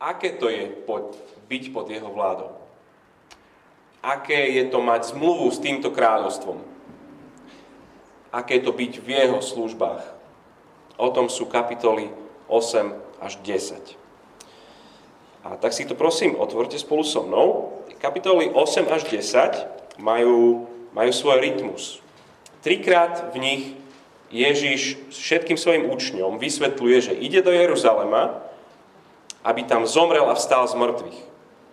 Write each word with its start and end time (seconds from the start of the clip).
aké 0.00 0.40
to 0.40 0.48
je 0.48 0.66
pod, 0.88 1.14
byť 1.46 1.64
pod 1.76 1.86
jeho 1.92 2.08
vládou. 2.08 2.56
Aké 4.00 4.48
je 4.56 4.64
to 4.72 4.80
mať 4.80 5.12
zmluvu 5.12 5.52
s 5.52 5.60
týmto 5.60 5.92
kráľovstvom. 5.92 6.56
Aké 8.32 8.56
je 8.58 8.64
to 8.64 8.72
byť 8.72 8.92
v 9.04 9.08
jeho 9.12 9.38
službách. 9.44 10.00
O 10.96 11.12
tom 11.12 11.28
sú 11.28 11.44
kapitoly 11.44 12.08
8 12.48 12.96
až 13.20 13.36
10. 13.44 14.00
A 15.44 15.56
tak 15.60 15.72
si 15.76 15.84
to 15.84 15.92
prosím, 15.92 16.36
otvorte 16.36 16.80
spolu 16.80 17.04
so 17.04 17.24
mnou. 17.24 17.76
Kapitoly 18.00 18.48
8 18.48 18.88
až 18.88 19.04
10 19.04 20.00
majú, 20.00 20.64
majú 20.96 21.12
svoj 21.12 21.44
rytmus. 21.44 22.00
Trikrát 22.64 23.32
v 23.32 23.36
nich 23.40 23.62
Ježiš 24.32 24.96
všetkým 25.12 25.60
svojim 25.60 25.88
učňom 25.88 26.40
vysvetľuje, 26.40 26.96
že 27.00 27.12
ide 27.16 27.44
do 27.44 27.52
Jeruzalema, 27.52 28.49
aby 29.44 29.64
tam 29.64 29.86
zomrel 29.86 30.28
a 30.28 30.34
vstal 30.36 30.68
z 30.68 30.74
mŕtvych. 30.76 31.18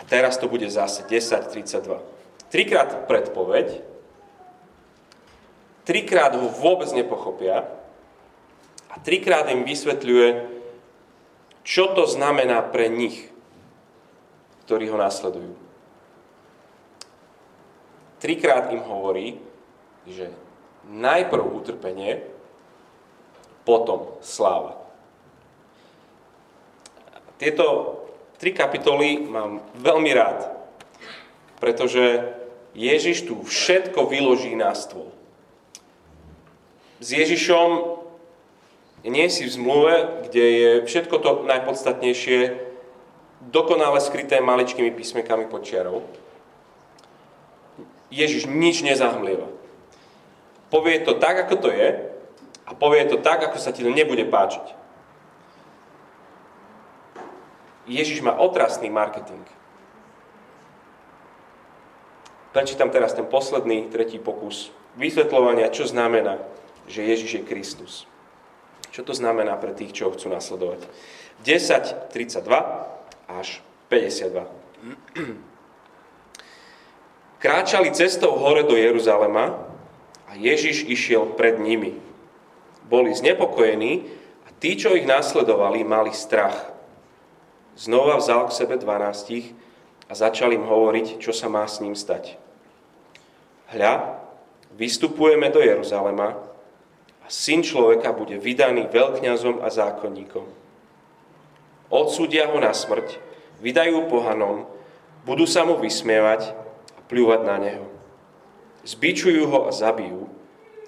A 0.00 0.02
teraz 0.08 0.40
to 0.40 0.48
bude 0.48 0.64
zase 0.70 1.04
10.32. 1.04 2.19
Trikrát 2.50 3.06
predpoveď, 3.06 3.78
trikrát 5.86 6.34
ho 6.34 6.50
vôbec 6.50 6.90
nepochopia 6.90 7.62
a 8.90 8.94
trikrát 8.98 9.46
im 9.54 9.62
vysvetľuje, 9.62 10.50
čo 11.62 11.94
to 11.94 12.10
znamená 12.10 12.58
pre 12.74 12.90
nich, 12.90 13.30
ktorí 14.66 14.90
ho 14.90 14.98
následujú. 14.98 15.54
Trikrát 18.18 18.74
im 18.74 18.82
hovorí, 18.82 19.38
že 20.10 20.34
najprv 20.90 21.44
utrpenie, 21.54 22.26
potom 23.62 24.18
sláva. 24.18 24.74
Tieto 27.38 27.96
tri 28.42 28.50
kapitoly 28.50 29.24
mám 29.30 29.62
veľmi 29.78 30.10
rád, 30.12 30.50
pretože 31.62 32.39
Ježiš 32.74 33.26
tu 33.26 33.42
všetko 33.42 34.06
vyloží 34.06 34.54
na 34.54 34.74
stôl 34.74 35.10
s 37.00 37.16
Ježišom 37.16 37.96
nie 39.08 39.26
si 39.32 39.48
v 39.48 39.54
zmluve, 39.56 39.94
kde 40.28 40.44
je 40.44 40.70
všetko 40.84 41.16
to 41.24 41.30
najpodstatnejšie 41.48 42.60
dokonale 43.48 43.96
skryté 44.04 44.36
maličkými 44.44 44.92
písmenkami 44.92 45.48
pod 45.48 45.64
čiarou. 45.64 46.04
Ježiš 48.12 48.44
nič 48.44 48.84
nezahmlieva. 48.84 49.48
Povie 50.68 51.00
to 51.00 51.16
tak, 51.16 51.48
ako 51.48 51.56
to 51.56 51.68
je 51.72 51.88
a 52.68 52.70
povie 52.76 53.08
to 53.08 53.16
tak, 53.16 53.40
ako 53.48 53.56
sa 53.56 53.72
ti 53.72 53.80
to 53.80 53.88
nebude 53.88 54.28
páčiť. 54.28 54.76
Ježiš 57.88 58.20
má 58.20 58.36
otrasný 58.36 58.92
marketing. 58.92 59.42
Prečítam 62.50 62.90
teraz 62.90 63.14
ten 63.14 63.26
posledný, 63.26 63.94
tretí 63.94 64.18
pokus 64.18 64.74
vysvetľovania, 64.98 65.70
čo 65.70 65.86
znamená 65.86 66.42
že 66.90 67.06
Ježiš 67.06 67.30
je 67.40 67.42
Kristus. 67.46 67.92
Čo 68.90 69.06
to 69.06 69.14
znamená 69.14 69.54
pre 69.54 69.70
tých, 69.70 69.94
čo 69.94 70.10
ho 70.10 70.14
chcú 70.14 70.34
nasledovať? 70.34 70.82
10.32 71.46 72.42
až 73.30 73.62
52. 73.86 74.50
Kráčali 77.42 77.94
cestou 77.94 78.34
hore 78.36 78.66
do 78.66 78.74
Jeruzalema 78.74 79.54
a 80.26 80.34
Ježiš 80.34 80.90
išiel 80.90 81.38
pred 81.38 81.62
nimi. 81.62 81.94
Boli 82.90 83.14
znepokojení 83.14 84.10
a 84.44 84.50
tí, 84.58 84.74
čo 84.74 84.98
ich 84.98 85.06
nasledovali, 85.06 85.86
mali 85.86 86.10
strach. 86.10 86.74
Znova 87.78 88.18
vzal 88.18 88.50
k 88.50 88.56
sebe 88.58 88.74
dvanástich 88.76 89.54
a 90.10 90.12
začal 90.12 90.50
im 90.50 90.66
hovoriť, 90.66 91.22
čo 91.22 91.30
sa 91.30 91.46
má 91.46 91.62
s 91.62 91.78
ním 91.78 91.94
stať. 91.94 92.34
Hľa, 93.70 94.18
vystupujeme 94.74 95.46
do 95.54 95.62
Jeruzalema 95.62 96.50
syn 97.30 97.62
človeka 97.62 98.10
bude 98.10 98.34
vydaný 98.42 98.90
veľkňazom 98.90 99.62
a 99.62 99.70
zákonníkom. 99.70 100.44
Odsúdia 101.86 102.50
ho 102.50 102.58
na 102.58 102.74
smrť, 102.74 103.22
vydajú 103.62 104.10
pohanom, 104.10 104.66
budú 105.22 105.46
sa 105.46 105.62
mu 105.62 105.78
vysmievať 105.78 106.50
a 106.98 107.00
pľúvať 107.06 107.40
na 107.46 107.56
neho. 107.62 107.86
Zbičujú 108.82 109.46
ho 109.46 109.70
a 109.70 109.72
zabijú, 109.72 110.26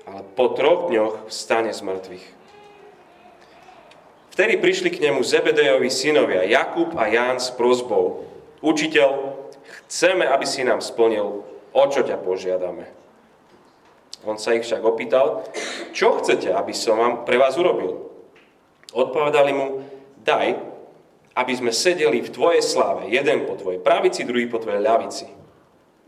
ale 0.03 0.27
po 0.34 0.50
troch 0.59 0.91
dňoch 0.91 1.31
vstane 1.31 1.71
z 1.71 1.81
mŕtvych. 1.87 2.27
Vtedy 4.34 4.54
prišli 4.59 4.91
k 4.91 5.03
nemu 5.10 5.21
Zebedejovi 5.22 5.93
synovia 5.93 6.43
Jakub 6.49 6.97
a 6.99 7.06
Ján 7.06 7.39
s 7.39 7.53
prozbou. 7.53 8.31
Učiteľ, 8.62 9.11
chceme, 9.91 10.25
aby 10.25 10.47
si 10.47 10.62
nám 10.62 10.78
splnil, 10.78 11.43
o 11.75 11.84
čo 11.91 12.06
ťa 12.06 12.23
požiadame. 12.23 12.87
On 14.23 14.39
sa 14.39 14.55
ich 14.55 14.62
však 14.62 14.87
opýtal, 14.87 15.43
čo 15.91 16.15
chcete, 16.23 16.55
aby 16.55 16.71
som 16.71 16.95
vám 16.95 17.27
pre 17.27 17.43
vás 17.43 17.59
urobil? 17.59 18.06
Odpovedali 18.95 19.51
mu, 19.51 19.83
daj, 20.22 20.55
aby 21.34 21.53
sme 21.59 21.75
sedeli 21.75 22.22
v 22.22 22.31
tvojej 22.31 22.62
sláve, 22.62 23.11
jeden 23.11 23.51
po 23.51 23.59
tvojej 23.59 23.83
pravici, 23.83 24.22
druhý 24.22 24.47
po 24.47 24.62
tvojej 24.62 24.78
ľavici. 24.78 25.27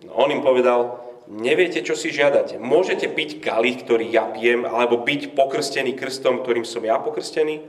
No 0.06 0.14
on 0.20 0.30
im 0.30 0.44
povedal, 0.44 1.00
neviete, 1.26 1.80
čo 1.80 1.96
si 1.96 2.12
žiadate. 2.12 2.60
Môžete 2.60 3.08
piť 3.08 3.40
kalich, 3.40 3.82
ktorý 3.82 4.06
ja 4.06 4.28
pijem, 4.30 4.68
alebo 4.68 5.00
byť 5.00 5.32
pokrstený 5.34 5.96
krstom, 5.96 6.44
ktorým 6.44 6.68
som 6.68 6.84
ja 6.84 7.00
pokrstený? 7.00 7.64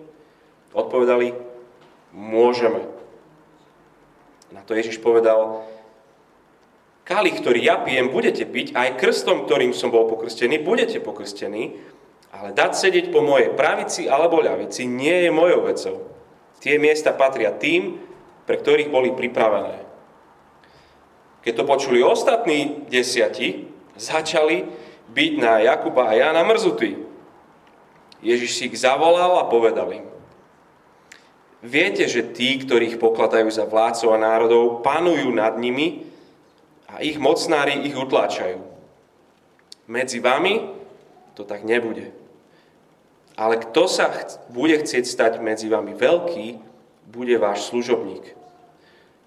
Odpovedali, 0.76 1.32
môžeme. 2.12 2.84
Na 4.56 4.64
to 4.64 4.72
Ježiš 4.72 5.04
povedal, 5.04 5.68
Kalich, 7.06 7.38
ktorý 7.38 7.62
ja 7.62 7.78
pijem, 7.86 8.10
budete 8.10 8.50
piť, 8.50 8.74
aj 8.74 8.98
krstom, 8.98 9.46
ktorým 9.46 9.78
som 9.78 9.94
bol 9.94 10.10
pokrstený, 10.10 10.64
budete 10.66 10.98
pokrstení, 10.98 11.78
ale 12.34 12.50
dať 12.50 12.72
sedieť 12.74 13.06
po 13.14 13.22
mojej 13.22 13.54
pravici 13.54 14.10
alebo 14.10 14.42
ľavici 14.42 14.90
nie 14.90 15.28
je 15.28 15.30
mojou 15.30 15.70
vecou. 15.70 15.96
Tie 16.64 16.82
miesta 16.82 17.14
patria 17.14 17.54
tým, 17.54 18.02
pre 18.50 18.58
ktorých 18.58 18.90
boli 18.90 19.14
pripravené. 19.14 19.86
Keď 21.46 21.54
to 21.62 21.70
počuli 21.70 22.02
ostatní 22.02 22.90
desiati, 22.90 23.70
začali 23.94 24.66
byť 25.14 25.32
na 25.38 25.62
Jakuba 25.62 26.10
a 26.10 26.18
Jana 26.18 26.42
mrzutí. 26.42 27.06
Ježiš 28.26 28.58
si 28.58 28.66
ich 28.66 28.82
zavolal 28.82 29.38
a 29.38 29.46
povedal 29.46 29.94
im, 29.94 30.10
Viete, 31.64 32.08
že 32.10 32.26
tí, 32.36 32.60
ktorých 32.60 33.00
pokladajú 33.00 33.48
za 33.52 33.64
vládcov 33.64 34.10
a 34.12 34.20
národov, 34.20 34.84
panujú 34.84 35.32
nad 35.32 35.56
nimi 35.56 36.08
a 36.90 37.00
ich 37.02 37.20
mocnári 37.20 37.88
ich 37.88 37.96
utláčajú. 37.96 38.60
Medzi 39.86 40.20
vami 40.20 40.72
to 41.36 41.44
tak 41.44 41.68
nebude. 41.68 42.16
Ale 43.36 43.60
kto 43.60 43.92
sa 43.92 44.08
ch- 44.10 44.40
bude 44.48 44.80
chcieť 44.80 45.04
stať 45.04 45.34
medzi 45.44 45.68
vami 45.68 45.92
veľký, 45.92 46.48
bude 47.12 47.36
váš 47.36 47.68
služobník. 47.68 48.24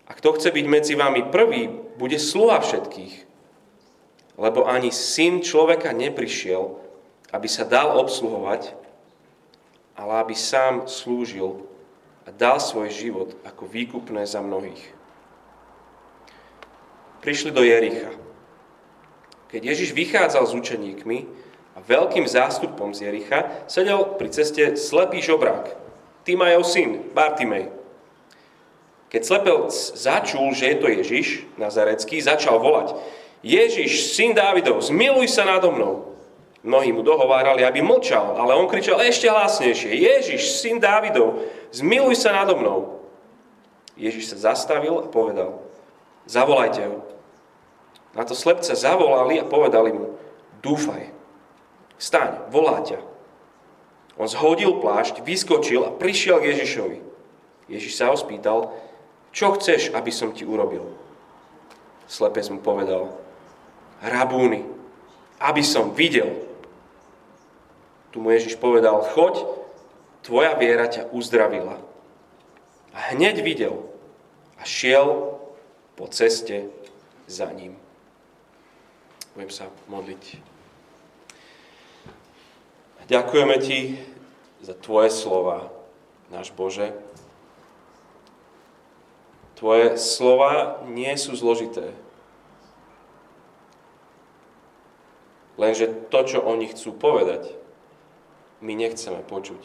A 0.09 0.17
kto 0.17 0.33
chce 0.41 0.49
byť 0.49 0.67
medzi 0.67 0.95
vami 0.97 1.29
prvý, 1.29 1.69
bude 2.01 2.17
sluha 2.17 2.65
všetkých. 2.65 3.29
Lebo 4.41 4.65
ani 4.65 4.89
syn 4.89 5.45
človeka 5.45 5.93
neprišiel, 5.93 6.81
aby 7.29 7.49
sa 7.51 7.69
dal 7.69 8.01
obsluhovať, 8.01 8.73
ale 10.01 10.13
aby 10.25 10.33
sám 10.33 10.89
slúžil 10.89 11.69
a 12.29 12.31
dal 12.37 12.61
svoj 12.61 12.93
život 12.93 13.33
ako 13.49 13.65
výkupné 13.65 14.29
za 14.29 14.45
mnohých 14.45 14.99
prišli 17.29 17.51
do 17.51 17.61
Jericha. 17.61 18.15
Keď 19.49 19.61
Ježiš 19.65 19.91
vychádzal 19.97 20.45
s 20.49 20.57
učeníkmi 20.57 21.19
a 21.77 21.79
veľkým 21.81 22.29
zástupom 22.29 22.93
z 22.93 23.09
Jericha, 23.09 23.49
sedel 23.69 24.17
pri 24.17 24.29
ceste 24.33 24.77
slepý 24.77 25.25
žobrák, 25.25 25.73
Timajov 26.25 26.65
syn, 26.69 27.09
Bartimej. 27.17 27.73
Keď 29.09 29.23
slepec 29.25 29.73
začul, 29.97 30.53
že 30.53 30.73
je 30.73 30.77
to 30.77 30.89
Ježiš, 30.93 31.27
Nazarecký, 31.57 32.21
začal 32.21 32.61
volať, 32.61 32.93
Ježiš, 33.41 34.13
syn 34.13 34.37
Dávidov, 34.37 34.85
zmiluj 34.85 35.33
sa 35.33 35.49
nado 35.49 35.73
mnou. 35.73 36.18
Mnohí 36.67 36.91
mu 36.91 37.07
dohovárali, 37.07 37.63
aby 37.63 37.79
mlčal, 37.79 38.35
ale 38.35 38.59
on 38.59 38.67
kričal 38.67 38.99
ešte 38.99 39.31
hlasnejšie, 39.31 39.95
Ježiš, 39.95 40.59
syn 40.59 40.83
Dávidov, 40.83 41.47
zmiluj 41.71 42.19
sa 42.19 42.35
nado 42.35 42.59
mnou. 42.59 42.99
Ježiš 43.95 44.35
sa 44.35 44.51
zastavil 44.55 44.99
a 44.99 45.07
povedal, 45.07 45.63
zavolajte 46.27 46.83
ho. 46.91 46.99
Na 48.15 48.27
to 48.27 48.35
slepca 48.35 48.75
zavolali 48.75 49.39
a 49.39 49.47
povedali 49.47 49.95
mu, 49.95 50.19
dúfaj, 50.59 51.15
staň, 51.95 52.51
volá 52.51 52.83
ťa. 52.83 52.99
On 54.19 54.27
zhodil 54.27 54.83
plášť, 54.83 55.23
vyskočil 55.23 55.87
a 55.87 55.95
prišiel 55.95 56.43
k 56.43 56.51
Ježišovi. 56.55 56.99
Ježiš 57.71 57.95
sa 57.95 58.11
ho 58.11 58.19
spýtal, 58.19 58.75
čo 59.31 59.55
chceš, 59.55 59.95
aby 59.95 60.11
som 60.11 60.35
ti 60.35 60.43
urobil? 60.43 60.83
Slepec 62.11 62.51
mu 62.51 62.59
povedal, 62.59 63.15
rabúny, 64.03 64.65
aby 65.39 65.63
som 65.63 65.95
videl. 65.95 66.48
Tu 68.13 68.21
mu 68.21 68.33
Ježiš 68.33 68.57
povedal, 68.57 69.05
choď, 69.13 69.45
tvoja 70.25 70.57
viera 70.57 70.89
ťa 70.89 71.13
uzdravila. 71.13 71.77
A 72.97 72.99
hneď 73.13 73.45
videl 73.45 73.85
a 74.57 74.65
šiel 74.65 75.39
po 75.95 76.09
ceste 76.09 76.73
za 77.29 77.51
ním. 77.53 77.77
Budem 79.37 79.53
sa 79.53 79.69
modliť. 79.87 80.41
Ďakujeme 83.09 83.57
Ti 83.57 83.97
za 84.61 84.77
Tvoje 84.77 85.09
slova, 85.09 85.73
náš 86.29 86.53
Bože. 86.53 86.93
Tvoje 89.57 89.97
slova 89.97 90.85
nie 90.87 91.11
sú 91.17 91.33
zložité. 91.35 91.91
Lenže 95.59 95.91
to, 96.13 96.21
čo 96.23 96.39
oni 96.39 96.71
chcú 96.71 96.95
povedať, 96.95 97.58
my 98.59 98.73
nechceme 98.75 99.23
počuť. 99.23 99.63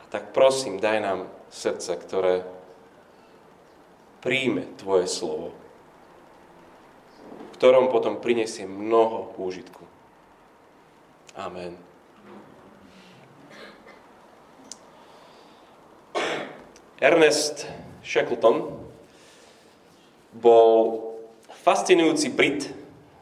A 0.00 0.04
tak 0.08 0.32
prosím, 0.32 0.80
daj 0.80 0.98
nám 1.00 1.20
srdce, 1.52 1.96
ktoré 2.00 2.34
príjme 4.24 4.64
Tvoje 4.80 5.04
slovo, 5.04 5.52
v 7.52 7.54
ktorom 7.60 7.92
potom 7.92 8.16
prinesie 8.16 8.64
mnoho 8.64 9.36
úžitku. 9.36 9.84
Amen. 11.36 11.76
Ernest 17.04 17.68
Shackleton 18.00 18.80
bol 20.32 20.72
fascinujúci 21.64 22.32
Brit 22.32 22.72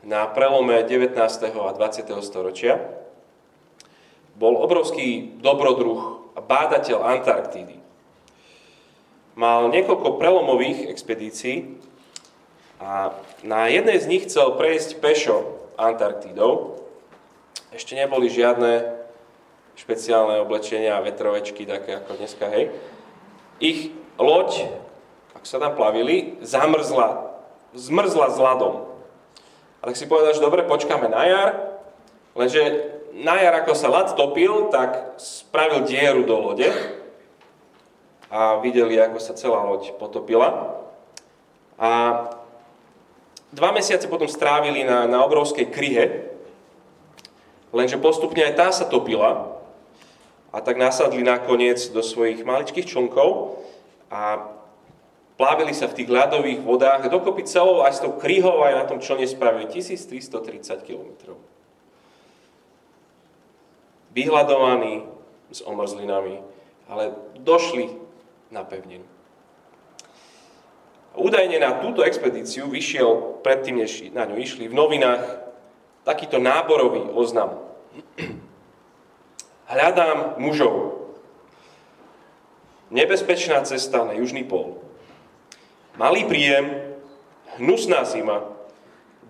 na 0.07 0.27
prelome 0.31 0.87
19. 0.87 1.19
a 1.19 1.71
20. 1.75 2.07
storočia. 2.23 3.02
Bol 4.37 4.57
obrovský 4.59 5.39
dobrodruh 5.41 6.33
a 6.37 6.41
bádateľ 6.41 7.05
Antarktídy. 7.21 7.77
Mal 9.37 9.73
niekoľko 9.73 10.21
prelomových 10.21 10.93
expedícií 10.93 11.81
a 12.81 13.17
na 13.41 13.69
jednej 13.73 13.97
z 14.01 14.07
nich 14.09 14.23
chcel 14.29 14.57
prejsť 14.57 15.01
pešo 15.01 15.69
Antarktídou 15.81 16.83
ešte 17.73 17.97
neboli 17.97 18.29
žiadne 18.29 19.01
špeciálne 19.81 20.45
oblečenia 20.45 21.01
a 21.01 21.05
vetrovečky, 21.05 21.65
také 21.65 21.97
ako 21.97 22.21
dneska, 22.21 22.45
hej. 22.53 22.69
Ich 23.65 23.89
loď, 24.21 24.69
ak 25.33 25.49
sa 25.49 25.57
tam 25.57 25.73
plavili, 25.73 26.37
zamrzla, 26.45 27.33
zmrzla 27.73 28.29
s 28.29 28.37
ľadom. 28.37 28.75
A 29.81 29.89
tak 29.89 29.97
si 29.97 30.05
povedal, 30.05 30.37
že 30.37 30.45
dobre, 30.45 30.69
počkáme 30.69 31.09
na 31.09 31.25
jar, 31.25 31.49
lenže 32.37 32.92
na 33.13 33.37
jar, 33.41 33.55
ako 33.61 33.73
sa 33.77 33.93
ľad 33.93 34.17
topil, 34.17 34.73
tak 34.73 35.21
spravil 35.21 35.85
dieru 35.85 36.25
do 36.25 36.37
lode 36.41 36.69
a 38.33 38.57
videli, 38.65 38.97
ako 38.97 39.21
sa 39.21 39.37
celá 39.37 39.61
loď 39.69 39.93
potopila. 40.01 40.81
A 41.77 41.91
dva 43.53 43.71
mesiace 43.77 44.09
potom 44.09 44.29
strávili 44.29 44.85
na, 44.85 45.05
na 45.05 45.21
obrovskej 45.25 45.69
kryhe, 45.69 46.33
Lenže 47.73 47.97
postupne 47.97 48.45
aj 48.45 48.55
tá 48.55 48.69
sa 48.69 48.85
topila 48.85 49.57
a 50.53 50.61
tak 50.61 50.77
nasadli 50.77 51.25
nakoniec 51.25 51.81
do 51.89 52.05
svojich 52.05 52.45
maličkých 52.45 52.85
člnkov 52.85 53.65
a 54.13 54.53
plávili 55.41 55.73
sa 55.73 55.89
v 55.89 55.97
tých 55.97 56.13
ľadových 56.13 56.61
vodách. 56.61 57.09
Dokopy 57.09 57.49
celou 57.49 57.81
aj 57.81 57.97
s 57.97 58.05
tou 58.05 58.13
kryhou 58.21 58.61
aj 58.61 58.77
na 58.77 58.85
tom 58.85 59.01
člne 59.01 59.25
spravili 59.25 59.73
1330 59.73 60.85
km. 60.85 61.33
Vyhľadovaní 64.13 65.09
s 65.53 65.65
omrzlinami, 65.65 66.45
ale 66.89 67.17
došli 67.41 67.97
na 68.53 68.65
pevninu. 68.65 69.05
Údajne 71.13 71.61
na 71.61 71.77
túto 71.85 72.01
expedíciu 72.01 72.73
vyšiel, 72.73 73.45
predtým 73.45 73.85
než 73.85 74.09
na 74.17 74.25
ňu 74.25 74.41
išli, 74.41 74.65
v 74.69 74.77
novinách 74.77 75.45
takýto 76.09 76.41
náborový 76.41 77.13
oznam. 77.13 77.61
Hľadám 79.73 80.41
mužov. 80.41 81.05
Nebezpečná 82.93 83.61
cesta 83.65 84.05
na 84.05 84.17
južný 84.17 84.45
pól. 84.45 84.81
Malý 85.97 86.25
príjem, 86.25 86.97
hnusná 87.61 88.05
zima, 88.09 88.49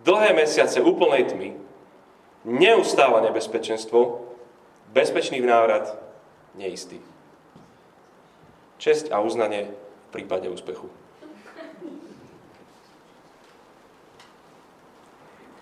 dlhé 0.07 0.35
mesiace 0.35 0.79
úplnej 0.79 1.31
tmy, 1.31 1.59
neustále 2.47 3.23
nebezpečenstvo, 3.27 4.32
bezpečný 4.93 5.41
návrat, 5.41 5.97
neistý. 6.55 7.01
Česť 8.77 9.09
a 9.11 9.25
uznanie 9.25 9.73
v 9.73 10.09
prípade 10.13 10.47
úspechu. 10.53 10.93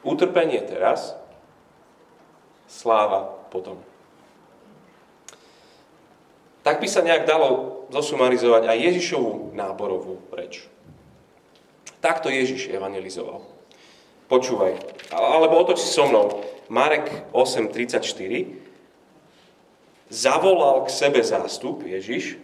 Utrpenie 0.01 0.59
teraz, 0.65 1.13
sláva 2.67 3.29
potom. 3.53 3.79
Tak 6.65 6.81
by 6.81 6.89
sa 6.89 7.05
nejak 7.05 7.29
dalo 7.29 7.83
zosumarizovať 7.93 8.69
aj 8.69 8.79
Ježišovú 8.79 9.53
náborovú 9.53 10.25
reč. 10.33 10.65
Takto 12.01 12.33
Ježiš 12.33 12.73
evangelizoval. 12.73 13.45
Počúvaj, 14.33 14.79
alebo 15.13 15.61
otoč 15.61 15.85
si 15.85 15.91
so 15.93 16.09
mnou. 16.09 16.41
Marek 16.71 17.11
8.34 17.35 18.70
zavolal 20.11 20.85
k 20.85 20.91
sebe 20.91 21.23
zástup 21.23 21.87
Ježiš 21.87 22.37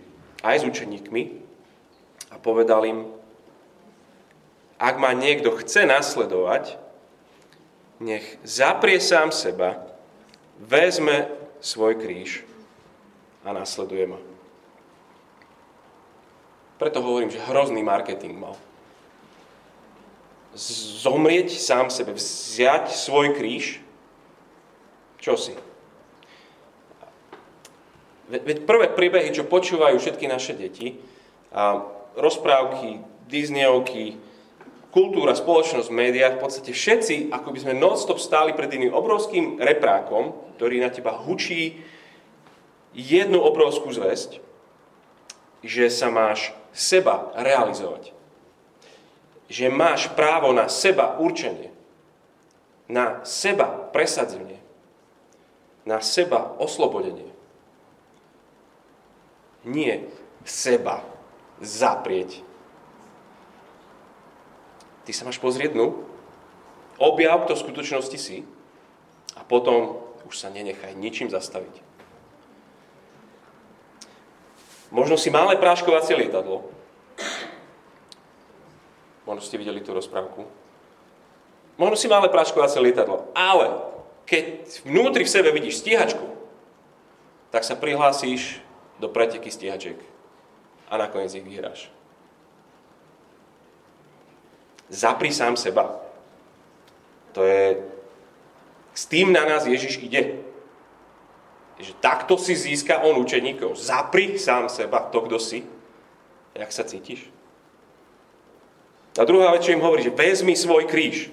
aj 0.47 0.63
s 0.63 0.65
učeníkmi 0.65 1.23
a 2.31 2.39
povedal 2.39 2.87
im, 2.87 3.11
ak 4.79 4.95
ma 5.03 5.11
niekto 5.13 5.51
chce 5.59 5.85
nasledovať, 5.85 6.79
nech 7.99 8.25
zaprie 8.47 9.03
sám 9.03 9.35
seba, 9.35 9.83
vezme 10.63 11.33
svoj 11.59 11.99
kríž 11.99 12.47
a 13.43 13.51
nasleduje 13.51 14.07
ma. 14.07 14.21
Preto 16.77 17.01
hovorím, 17.01 17.33
že 17.33 17.41
hrozný 17.41 17.81
marketing 17.81 18.37
mal. 18.37 18.55
Zomrieť 21.01 21.57
sám 21.57 21.89
sebe, 21.89 22.13
vziať 22.13 22.93
svoj 22.93 23.33
kríž, 23.33 23.81
čo 25.17 25.41
si? 25.41 25.57
Veď 28.27 28.67
prvé 28.67 28.91
príbehy, 28.91 29.31
čo 29.31 29.47
počúvajú 29.47 30.03
všetky 30.03 30.27
naše 30.27 30.59
deti, 30.59 30.99
a 31.55 31.79
rozprávky, 32.19 33.01
Disneyovky, 33.31 34.19
kultúra, 34.91 35.37
spoločnosť, 35.37 35.93
médiá, 35.93 36.35
v 36.35 36.43
podstate 36.43 36.73
všetci, 36.73 37.29
ako 37.29 37.53
by 37.53 37.59
sme 37.61 37.75
non-stop 37.77 38.17
stáli 38.17 38.57
pred 38.57 38.73
iným 38.73 38.97
obrovským 38.97 39.61
reprákom, 39.61 40.33
ktorý 40.57 40.81
na 40.81 40.89
teba 40.89 41.13
hučí 41.13 41.85
jednu 42.97 43.45
obrovskú 43.45 43.93
zväzť, 43.93 44.41
že 45.61 45.93
sa 45.93 46.09
máš 46.09 46.57
seba 46.73 47.29
realizovať. 47.37 48.17
Že 49.53 49.71
máš 49.71 50.11
právo 50.17 50.51
na 50.51 50.67
seba 50.67 51.21
určenie, 51.21 51.71
na 52.89 53.23
seba 53.23 53.69
presadzenie, 53.95 54.59
na 55.87 56.03
seba 56.03 56.57
oslobodenie. 56.59 57.36
Nie 59.67 60.07
seba 60.47 61.03
zaprieť 61.59 62.47
Ty 65.07 65.15
sa 65.15 65.23
máš 65.23 65.39
pozrieť 65.39 65.79
dnu, 65.79 66.03
objav, 66.99 67.47
kto 67.47 67.55
v 67.55 67.63
skutočnosti 67.63 68.19
si 68.19 68.43
a 69.39 69.47
potom 69.47 70.03
už 70.27 70.35
sa 70.35 70.51
nenechaj 70.51 70.99
ničím 70.99 71.31
zastaviť. 71.31 71.79
Možno 74.91 75.15
si 75.15 75.31
malé 75.31 75.55
práškovacie 75.55 76.19
lietadlo. 76.19 76.67
Možno 79.31 79.43
ste 79.47 79.63
videli 79.63 79.79
tú 79.79 79.95
rozprávku. 79.95 80.51
Možno 81.79 81.95
si 81.95 82.11
malé 82.11 82.27
práškovacie 82.27 82.83
lietadlo. 82.83 83.31
Ale 83.31 83.79
keď 84.27 84.67
vnútri 84.83 85.23
v 85.23 85.31
sebe 85.31 85.55
vidíš 85.55 85.87
stíhačku, 85.87 86.27
tak 87.55 87.63
sa 87.63 87.79
prihlásíš 87.79 88.59
do 89.01 89.09
preteky 89.09 89.53
stíhačiek 89.53 89.99
a 90.89 90.95
nakoniec 90.97 91.35
ich 91.35 91.45
vyhráš. 91.45 91.91
Zapri 94.89 95.35
sám 95.35 95.59
seba. 95.59 95.99
To 97.35 97.43
je... 97.43 97.83
S 98.97 99.05
tým 99.05 99.35
na 99.35 99.45
nás 99.45 99.67
Ježiš 99.67 100.01
ide. 100.01 100.41
Že 101.77 101.93
takto 102.01 102.41
si 102.41 102.57
získa 102.57 103.05
on 103.05 103.21
učeníkov. 103.21 103.77
Zapri 103.77 104.41
sám 104.41 104.73
seba, 104.73 105.05
to 105.13 105.21
kto 105.27 105.37
si. 105.37 105.67
Jak 106.57 106.73
sa 106.73 106.89
cítiš? 106.89 107.29
A 109.17 109.25
druhá 109.29 109.53
vec, 109.53 109.65
čo 109.65 109.77
im 109.77 109.85
hovorí, 109.85 110.01
že 110.05 110.13
vezmi 110.13 110.57
svoj 110.57 110.89
kríž. 110.89 111.29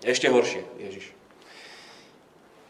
Ešte 0.00 0.32
horšie, 0.32 0.64
Ježiš. 0.80 1.12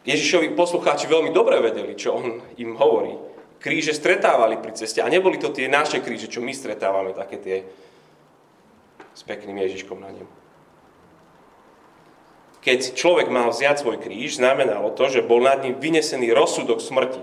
Ježišovi 0.02 0.58
poslucháči 0.58 1.06
veľmi 1.06 1.30
dobre 1.30 1.62
vedeli, 1.62 1.94
čo 1.94 2.18
on 2.18 2.42
im 2.58 2.74
hovorí. 2.74 3.14
Kríže 3.62 3.94
stretávali 3.94 4.58
pri 4.58 4.74
ceste 4.74 4.98
a 4.98 5.06
neboli 5.06 5.38
to 5.38 5.54
tie 5.54 5.70
naše 5.70 6.02
kríže, 6.02 6.26
čo 6.26 6.42
my 6.42 6.50
stretávame, 6.50 7.14
také 7.14 7.38
tie 7.38 7.56
s 9.14 9.22
pekným 9.22 9.62
Ježiškom 9.62 10.02
na 10.02 10.10
ňom. 10.10 10.28
Keď 12.62 12.94
človek 12.98 13.30
mal 13.30 13.50
vziať 13.50 13.82
svoj 13.82 14.02
kríž, 14.02 14.38
znamenalo 14.38 14.94
to, 14.94 15.06
že 15.10 15.26
bol 15.26 15.42
nad 15.42 15.62
ním 15.62 15.78
vynesený 15.78 16.30
rozsudok 16.34 16.78
smrti. 16.78 17.22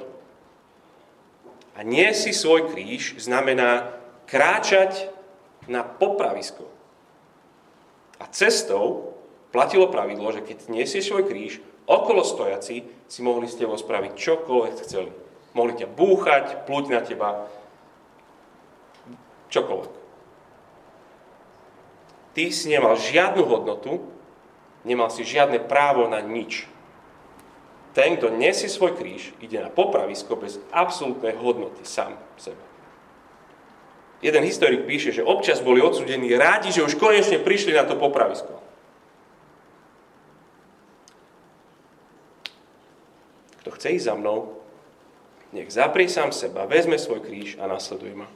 A 1.75 1.83
nie 1.83 2.11
si 2.11 2.35
svoj 2.35 2.71
kríž 2.71 3.19
znamená 3.19 3.95
kráčať 4.27 5.11
na 5.67 5.83
popravisko. 5.83 6.67
A 8.19 8.27
cestou 8.31 9.15
platilo 9.55 9.87
pravidlo, 9.87 10.27
že 10.35 10.43
keď 10.43 10.67
nesieš 10.67 11.07
svoj 11.07 11.23
kríž, 11.27 11.63
okolo 11.87 12.23
stojaci 12.23 12.83
si 13.07 13.19
mohli 13.23 13.47
s 13.47 13.55
tebou 13.55 13.79
spraviť 13.79 14.11
čokoľvek 14.19 14.75
chceli. 14.83 15.11
Mohli 15.57 15.73
ťa 15.81 15.87
búchať, 15.89 16.45
plúť 16.69 16.85
na 16.93 17.01
teba, 17.01 17.49
čokoľvek. 19.49 19.93
Ty 22.37 22.43
si 22.53 22.69
nemal 22.69 22.95
žiadnu 22.95 23.41
hodnotu, 23.43 24.05
nemal 24.85 25.09
si 25.09 25.25
žiadne 25.25 25.59
právo 25.65 26.05
na 26.05 26.21
nič. 26.21 26.69
Ten, 27.97 28.21
kto 28.21 28.29
nesie 28.29 28.69
svoj 28.69 28.93
kríž, 28.95 29.33
ide 29.41 29.57
na 29.59 29.73
popravisko 29.73 30.37
bez 30.37 30.61
absolútnej 30.69 31.33
hodnoty 31.33 31.81
sám 31.81 32.15
sebe. 32.37 32.61
Jeden 34.19 34.43
historik 34.43 34.83
píše, 34.83 35.15
že 35.15 35.25
občas 35.25 35.63
boli 35.63 35.79
odsudení 35.79 36.29
rádi, 36.35 36.75
že 36.75 36.83
už 36.83 36.99
konečne 36.99 37.39
prišli 37.39 37.71
na 37.71 37.87
to 37.87 37.95
popravisko. 37.95 38.61
Kto 43.63 43.69
chce 43.75 43.87
ísť 43.95 44.07
za 44.11 44.15
mnou, 44.19 44.58
nech 45.53 45.69
zaprie 45.69 46.09
sám 46.09 46.29
seba, 46.29 46.69
vezme 46.69 47.01
svoj 47.01 47.25
kríž 47.25 47.57
a 47.57 47.65
nasleduje 47.65 48.13
ma. 48.13 48.29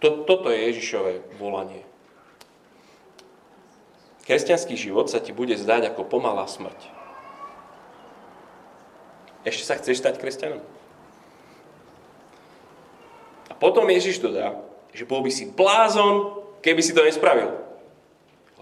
Toto 0.00 0.52
je 0.52 0.70
Ježišové 0.70 1.40
volanie. 1.40 1.82
Kresťanský 4.28 4.76
život 4.76 5.08
sa 5.08 5.22
ti 5.22 5.30
bude 5.30 5.54
zdať 5.54 5.94
ako 5.94 6.04
pomalá 6.04 6.44
smrť. 6.44 6.76
Ešte 9.46 9.62
sa 9.62 9.78
chceš 9.78 10.02
stať 10.02 10.18
kresťanom? 10.18 10.62
A 13.46 13.52
potom 13.54 13.86
Ježiš 13.86 14.18
dodá, 14.18 14.58
že 14.90 15.06
bol 15.06 15.22
by 15.22 15.30
si 15.30 15.46
blázon, 15.46 16.42
keby 16.60 16.82
si 16.82 16.92
to 16.92 17.06
nespravil. 17.06 17.54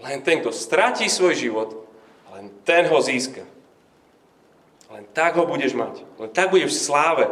Len 0.05 0.21
ten, 0.21 0.45
kto 0.45 0.53
stratí 0.53 1.09
svoj 1.09 1.33
život, 1.33 1.69
len 2.37 2.53
ten 2.61 2.85
ho 2.85 3.01
získa. 3.01 3.54
Len 4.95 5.03
tak 5.11 5.35
ho 5.35 5.43
budeš 5.43 5.75
mať. 5.75 6.07
Len 6.15 6.31
tak 6.31 6.55
budeš 6.55 6.71
v 6.71 6.83
sláve 6.87 7.25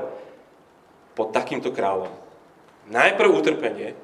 pod 1.15 1.32
takýmto 1.32 1.72
kráľom. 1.72 2.12
Najprv 2.91 3.29
utrpenie, 3.32 3.96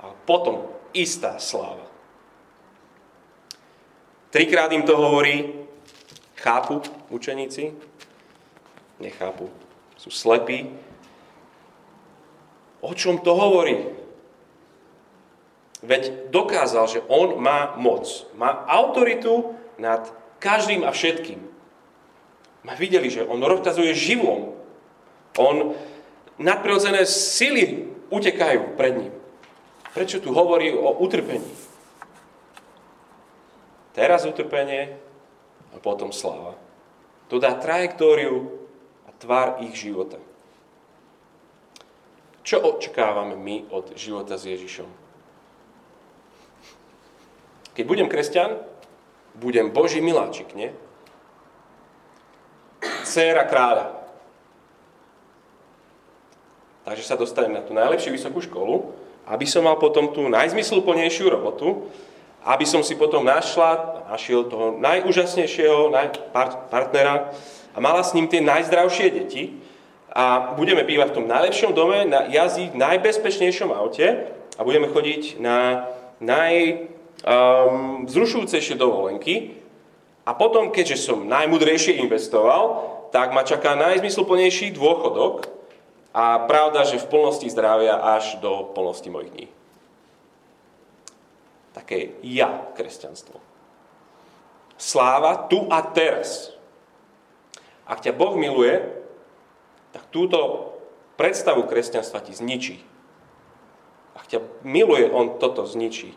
a 0.00 0.16
potom 0.24 0.64
istá 0.96 1.36
sláva. 1.36 1.84
Trikrát 4.32 4.72
im 4.72 4.84
to 4.84 4.96
hovorí, 4.96 5.52
chápu 6.40 6.80
učeníci, 7.12 7.76
nechápu, 9.00 9.48
sú 9.96 10.08
slepí. 10.08 10.72
O 12.80 12.92
čom 12.96 13.20
to 13.20 13.32
hovorí? 13.36 13.92
Veď 15.84 16.32
dokázal, 16.32 16.84
že 16.88 17.04
on 17.12 17.36
má 17.40 17.76
moc, 17.76 18.08
má 18.36 18.64
autoritu 18.68 19.52
nad 19.76 20.08
každým 20.40 20.84
a 20.84 20.92
všetkým. 20.92 21.45
My 22.66 22.74
videli, 22.74 23.06
že 23.06 23.22
on 23.22 23.38
rozkazuje 23.38 23.94
živom. 23.94 24.58
On 25.38 25.78
nadprirodzené 26.34 27.06
sily 27.06 27.86
utekajú 28.10 28.74
pred 28.74 29.06
ním. 29.06 29.14
Prečo 29.94 30.18
tu 30.18 30.34
hovorí 30.34 30.74
o 30.74 30.98
utrpení? 30.98 31.46
Teraz 33.94 34.26
utrpenie 34.26 34.98
a 35.72 35.78
potom 35.78 36.10
sláva. 36.10 36.58
To 37.30 37.38
dá 37.38 37.54
trajektóriu 37.54 38.50
a 39.06 39.14
tvár 39.14 39.62
ich 39.62 39.78
života. 39.78 40.18
Čo 42.42 42.62
očakávame 42.76 43.38
my 43.38 43.70
od 43.70 43.94
života 43.94 44.34
s 44.34 44.46
Ježišom? 44.46 44.90
Keď 47.78 47.84
budem 47.86 48.10
kresťan, 48.10 48.58
budem 49.38 49.70
Boží 49.70 50.02
miláčik, 50.02 50.52
nie? 50.52 50.74
Céra 53.16 53.48
kráľa. 53.48 53.96
Takže 56.84 57.08
sa 57.08 57.16
dostanem 57.16 57.56
na 57.56 57.64
tú 57.64 57.72
najlepšiu 57.72 58.12
vysokú 58.12 58.44
školu, 58.44 58.92
aby 59.24 59.48
som 59.48 59.64
mal 59.64 59.80
potom 59.80 60.12
tú 60.12 60.28
najzmysluplnejšiu 60.28 61.32
robotu, 61.32 61.88
aby 62.44 62.68
som 62.68 62.84
si 62.84 62.92
potom 62.92 63.24
našla, 63.24 64.04
našiel 64.12 64.52
toho 64.52 64.76
najúžasnejšieho 64.84 65.96
partnera 66.68 67.32
a 67.72 67.80
mala 67.80 68.04
s 68.04 68.12
ním 68.12 68.28
tie 68.28 68.44
najzdravšie 68.44 69.08
deti 69.08 69.64
a 70.12 70.52
budeme 70.52 70.84
bývať 70.84 71.08
v 71.10 71.16
tom 71.16 71.24
najlepšom 71.24 71.72
dome, 71.72 72.04
na 72.04 72.28
jazdiť 72.28 72.76
v 72.76 72.80
najbezpečnejšom 72.84 73.72
aute 73.72 74.28
a 74.28 74.60
budeme 74.60 74.92
chodiť 74.92 75.40
na 75.40 75.88
najvzrušujúcejšie 76.20 78.76
um, 78.76 78.82
dovolenky 78.84 79.56
a 80.28 80.36
potom, 80.36 80.68
keďže 80.68 81.00
som 81.00 81.24
najmudrejšie 81.24 81.96
investoval, 82.04 82.95
tak 83.10 83.34
ma 83.34 83.46
čaká 83.46 83.74
najzmysluplnejší 83.78 84.74
dôchodok 84.74 85.50
a 86.16 86.44
pravda, 86.48 86.88
že 86.88 87.02
v 87.02 87.10
plnosti 87.10 87.46
zdravia 87.50 87.98
až 87.98 88.40
do 88.40 88.72
plnosti 88.72 89.10
mojich 89.12 89.32
dní 89.32 89.46
také 91.76 92.16
ja 92.24 92.64
kresťanstvo. 92.72 93.36
Sláva 94.80 95.44
tu 95.52 95.68
a 95.68 95.84
teraz. 95.84 96.56
Ak 97.84 98.00
ťa 98.00 98.16
Boh 98.16 98.32
miluje, 98.40 98.80
tak 99.92 100.08
túto 100.08 100.72
predstavu 101.20 101.68
kresťanstva 101.68 102.24
ti 102.24 102.32
zničí. 102.32 102.80
Ak 104.16 104.24
ťa 104.32 104.40
miluje, 104.64 105.12
on 105.12 105.36
toto 105.36 105.68
zničí. 105.68 106.16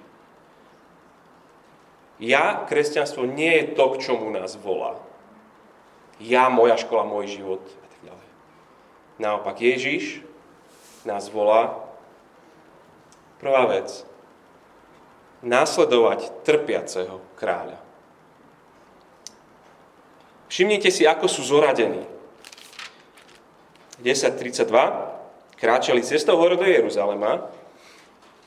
Ja, 2.19 2.63
kresťanstvo, 2.67 3.27
nie 3.27 3.63
je 3.63 3.65
to, 3.75 3.95
k 3.95 4.01
čomu 4.03 4.31
nás 4.31 4.55
volá. 4.59 4.99
Ja, 6.19 6.51
moja 6.51 6.75
škola, 6.75 7.07
môj 7.07 7.31
život 7.31 7.63
a 7.63 7.87
tak 7.87 8.01
ďalej. 8.03 8.27
Naopak, 9.23 9.55
Ježiš 9.63 10.19
nás 11.07 11.31
volá. 11.31 11.79
Prvá 13.39 13.63
vec, 13.71 14.03
následovať 15.39 16.43
trpiaceho 16.43 17.23
kráľa. 17.39 17.79
Všimnite 20.51 20.91
si, 20.91 21.07
ako 21.07 21.31
sú 21.31 21.47
zoradení. 21.47 22.03
10.32 24.03 24.67
kráčali 25.59 26.01
cestou 26.03 26.39
hore 26.39 26.55
do 26.55 26.63
Jeruzalema 26.67 27.47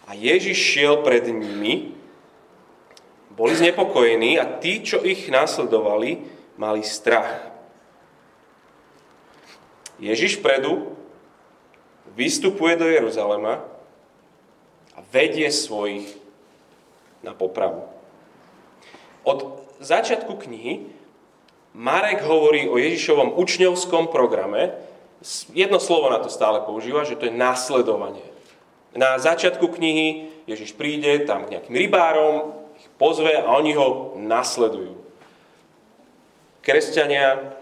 a 0.08 0.10
Ježiš 0.16 0.56
šiel 0.56 1.04
pred 1.04 1.28
nimi, 1.28 1.94
boli 3.32 3.56
znepokojení 3.56 4.36
a 4.36 4.44
tí, 4.60 4.84
čo 4.84 5.00
ich 5.00 5.28
následovali, 5.28 6.24
mali 6.60 6.84
strach. 6.84 7.51
Ježiš 10.02 10.42
predu 10.42 10.98
vystupuje 12.18 12.74
do 12.74 12.90
Jeruzalema 12.90 13.62
a 14.92 15.00
vedie 15.14 15.46
svojich 15.54 16.10
na 17.22 17.30
popravu. 17.38 17.86
Od 19.22 19.62
začiatku 19.78 20.34
knihy 20.42 20.90
Marek 21.72 22.26
hovorí 22.26 22.66
o 22.66 22.76
Ježišovom 22.76 23.38
učňovskom 23.38 24.10
programe. 24.10 24.74
Jedno 25.54 25.78
slovo 25.78 26.10
na 26.10 26.18
to 26.18 26.28
stále 26.28 26.66
používa, 26.66 27.06
že 27.06 27.16
to 27.16 27.30
je 27.30 27.32
následovanie. 27.32 28.26
Na 28.92 29.16
začiatku 29.16 29.70
knihy 29.70 30.34
Ježiš 30.50 30.74
príde 30.74 31.22
tam 31.24 31.46
k 31.46 31.56
nejakým 31.56 31.78
rybárom, 31.78 32.58
ich 32.76 32.90
pozve 32.98 33.32
a 33.38 33.46
oni 33.54 33.72
ho 33.78 34.18
nasledujú. 34.18 34.98
Kresťania 36.60 37.56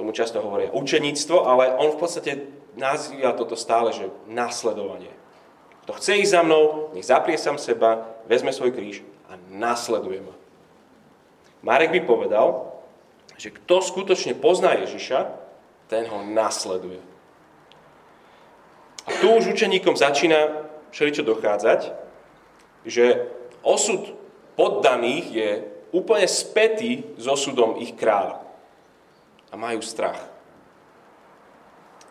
tomu 0.00 0.16
často 0.16 0.40
hovoria 0.40 0.72
učeníctvo, 0.72 1.44
ale 1.44 1.76
on 1.76 1.92
v 1.92 2.00
podstate 2.00 2.32
nazýva 2.80 3.36
toto 3.36 3.52
stále, 3.52 3.92
že 3.92 4.08
nasledovanie. 4.24 5.12
Kto 5.84 5.92
chce 6.00 6.24
ísť 6.24 6.32
za 6.32 6.40
mnou, 6.40 6.88
nech 6.96 7.04
zaprie 7.04 7.36
sám 7.36 7.60
seba, 7.60 8.08
vezme 8.24 8.48
svoj 8.48 8.72
kríž 8.72 9.04
a 9.28 9.36
nasleduje 9.52 10.24
ma. 10.24 10.32
Marek 11.60 11.92
by 11.92 12.00
povedal, 12.08 12.72
že 13.36 13.52
kto 13.52 13.84
skutočne 13.84 14.32
pozná 14.40 14.72
Ježiša, 14.80 15.28
ten 15.92 16.08
ho 16.08 16.24
nasleduje. 16.24 17.04
A 19.04 19.10
tu 19.20 19.36
už 19.36 19.52
učeníkom 19.52 20.00
začína 20.00 20.64
všeličo 20.96 21.28
dochádzať, 21.28 21.92
že 22.88 23.28
osud 23.60 24.16
poddaných 24.56 25.26
je 25.28 25.50
úplne 25.92 26.24
spätý 26.24 27.04
s 27.20 27.26
osudom 27.28 27.76
ich 27.76 27.92
kráľa. 27.98 28.49
A 29.50 29.58
majú 29.58 29.82
strach. 29.82 30.30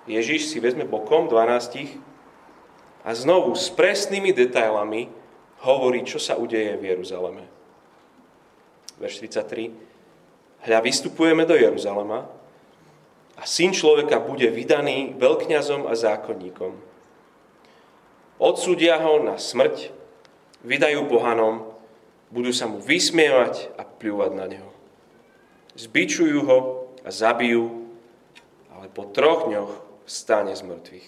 Ježiš 0.10 0.52
si 0.52 0.58
vezme 0.60 0.84
bokom 0.84 1.32
12 1.32 1.96
a 3.06 3.10
znovu 3.16 3.56
s 3.56 3.72
presnými 3.72 4.34
detailami 4.36 5.08
hovorí, 5.64 6.04
čo 6.04 6.20
sa 6.20 6.36
udeje 6.36 6.76
v 6.76 6.84
Jeruzaleme. 6.96 7.46
Verš 9.00 9.24
33. 9.24 10.68
Hľa, 10.68 10.80
vystupujeme 10.84 11.48
do 11.48 11.56
Jeruzalema 11.56 12.28
a 13.40 13.44
syn 13.48 13.72
človeka 13.72 14.20
bude 14.20 14.52
vydaný 14.52 15.16
veľkňazom 15.16 15.88
a 15.88 15.96
zákonníkom. 15.96 16.76
Odsúdia 18.40 19.00
ho 19.00 19.24
na 19.24 19.40
smrť, 19.40 19.92
vydajú 20.64 21.08
pohanom, 21.08 21.72
budú 22.32 22.52
sa 22.52 22.68
mu 22.68 22.80
vysmievať 22.80 23.72
a 23.80 23.84
pľúvať 23.88 24.32
na 24.36 24.46
neho. 24.48 24.72
Zbičujú 25.76 26.40
ho 26.44 26.58
a 27.10 27.12
zabijú, 27.12 27.90
ale 28.70 28.86
po 28.94 29.10
troch 29.10 29.50
dňoch 29.50 30.06
stane 30.06 30.54
z 30.54 30.62
mŕtvych. 30.62 31.08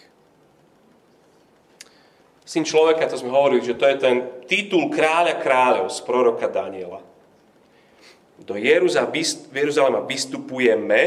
Syn 2.41 2.65
človeka, 2.65 3.05
to 3.05 3.21
sme 3.21 3.29
hovorili, 3.29 3.61
že 3.61 3.77
to 3.77 3.85
je 3.85 4.01
ten 4.01 4.17
titul 4.49 4.89
kráľa 4.89 5.37
kráľov 5.37 5.93
z 5.93 6.01
proroka 6.01 6.49
Daniela. 6.49 7.05
Do 8.41 8.57
Jeruzalema 8.57 10.01
vystupujeme, 10.01 11.01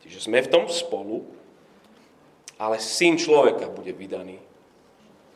čiže 0.00 0.24
sme 0.24 0.40
v 0.40 0.48
tom 0.48 0.64
spolu, 0.72 1.28
ale 2.56 2.80
syn 2.80 3.20
človeka 3.20 3.68
bude 3.68 3.92
vydaný, 3.92 4.40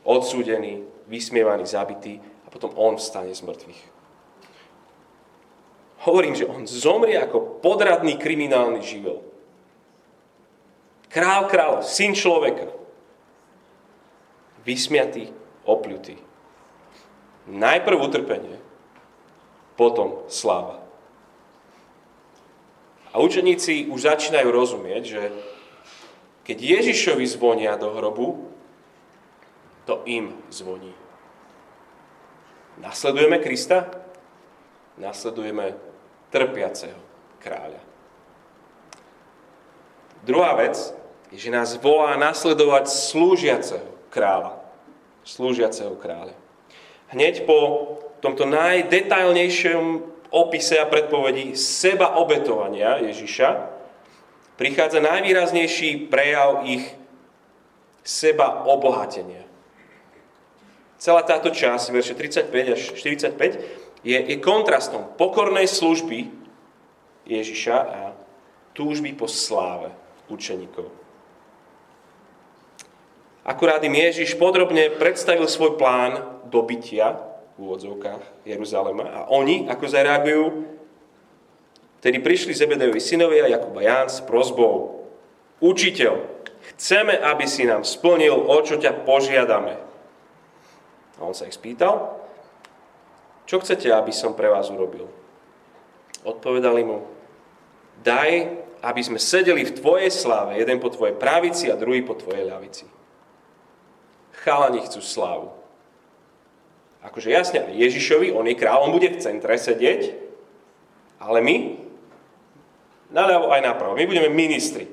odsúdený, 0.09 0.81
vysmievaný, 1.13 1.69
zabitý 1.69 2.17
a 2.17 2.49
potom 2.49 2.73
on 2.81 2.97
vstane 2.97 3.37
z 3.37 3.45
mŕtvych. 3.45 4.00
Hovorím, 6.01 6.33
že 6.33 6.49
on 6.49 6.65
zomrie 6.65 7.21
ako 7.21 7.61
podradný 7.61 8.17
kriminálny 8.17 8.81
živel. 8.81 9.21
Král 11.13 11.51
kráľ, 11.51 11.85
syn 11.85 12.17
človeka 12.17 12.71
vysmiatý, 14.65 15.33
opľutý. 15.67 16.17
Najprv 17.51 17.97
utrpenie, 17.99 18.57
potom 19.75 20.23
sláva. 20.31 20.81
A 23.11 23.19
učeníci 23.19 23.91
už 23.91 24.07
začínajú 24.07 24.49
rozumieť, 24.55 25.03
že 25.03 25.23
keď 26.47 26.57
Ježišovi 26.79 27.27
zvonia 27.27 27.75
do 27.75 27.91
hrobu, 27.91 28.47
to 29.89 30.07
im 30.07 30.31
zvoní. 30.55 30.95
Nasledujeme 32.79 33.43
Krista? 33.43 33.91
Nasledujeme 34.95 35.90
trpiaceho 36.31 36.99
kráľa. 37.43 37.83
Druhá 40.23 40.55
vec 40.59 40.77
je, 41.35 41.39
že 41.39 41.51
nás 41.51 41.75
volá 41.79 42.15
nasledovať 42.19 42.91
slúžiaceho 42.91 43.91
kráľa, 44.13 44.59
slúžiaceho 45.23 45.97
kráľa. 45.97 46.35
Hneď 47.11 47.47
po 47.47 47.59
tomto 48.23 48.47
najdetailnejšom 48.47 50.11
opise 50.31 50.79
a 50.79 50.87
predpovedi 50.87 51.59
seba 51.59 52.15
obetovania 52.21 53.03
Ježiša 53.03 53.49
prichádza 54.61 55.03
najvýraznejší 55.03 56.13
prejav 56.13 56.69
ich 56.69 56.85
seba 58.05 58.63
obohatenia. 58.69 59.43
Celá 61.01 61.25
táto 61.25 61.49
časť, 61.49 61.97
verše 61.97 62.13
35 62.13 62.77
až 62.77 62.81
45, 62.93 63.90
je, 64.05 64.17
je 64.17 64.37
kontrastom 64.41 65.05
pokornej 65.17 65.69
služby 65.69 66.33
Ježiša 67.29 67.77
a 67.77 68.01
túžby 68.73 69.13
po 69.13 69.29
sláve 69.29 69.93
učeníkov. 70.33 70.89
Akurát 73.41 73.81
im 73.83 73.97
Ježiš 73.97 74.37
podrobne 74.37 74.93
predstavil 74.95 75.49
svoj 75.49 75.81
plán 75.81 76.45
dobytia 76.53 77.17
v 77.57 77.67
úvodzovkách 77.67 78.45
Jeruzalema 78.45 79.05
a 79.11 79.21
oni, 79.33 79.65
ako 79.69 79.85
zareagujú, 79.89 80.45
tedy 82.05 82.21
prišli 82.21 82.57
Zebedejovi 82.57 83.01
synovia 83.01 83.49
Jakuba 83.49 83.81
Ján 83.81 84.09
s 84.13 84.21
prozbou. 84.25 85.05
Učiteľ, 85.61 86.21
chceme, 86.73 87.17
aby 87.17 87.45
si 87.45 87.69
nám 87.69 87.85
splnil, 87.85 88.33
o 88.33 88.57
čo 88.65 88.81
ťa 88.81 89.05
požiadame. 89.05 89.77
A 91.17 91.21
on 91.21 91.37
sa 91.37 91.45
ich 91.45 91.57
spýtal, 91.57 92.20
čo 93.51 93.59
chcete, 93.59 93.91
aby 93.91 94.15
som 94.15 94.39
pre 94.39 94.47
vás 94.47 94.71
urobil? 94.71 95.11
Odpovedali 96.23 96.87
mu, 96.87 97.03
daj, 98.07 98.47
aby 98.79 99.01
sme 99.03 99.19
sedeli 99.19 99.67
v 99.67 99.75
tvojej 99.75 100.15
sláve, 100.15 100.55
jeden 100.55 100.79
po 100.79 100.87
tvojej 100.95 101.19
pravici 101.19 101.67
a 101.67 101.75
druhý 101.75 102.07
po 102.07 102.15
tvojej 102.15 102.47
ľavici 102.47 102.87
chalani 104.41 104.81
chcú 104.85 105.01
slávu. 105.05 105.49
Akože 107.01 107.33
jasne, 107.33 107.65
Ježišovi, 107.73 108.33
on 108.33 108.45
je 108.45 108.57
král, 108.57 108.85
on 108.85 108.93
bude 108.93 109.09
v 109.09 109.21
centre 109.21 109.57
sedieť, 109.57 110.13
ale 111.17 111.41
my, 111.41 111.57
naľavo 113.09 113.53
aj 113.57 113.61
napravo, 113.65 113.97
my 113.97 114.05
budeme 114.05 114.29
ministri. 114.29 114.89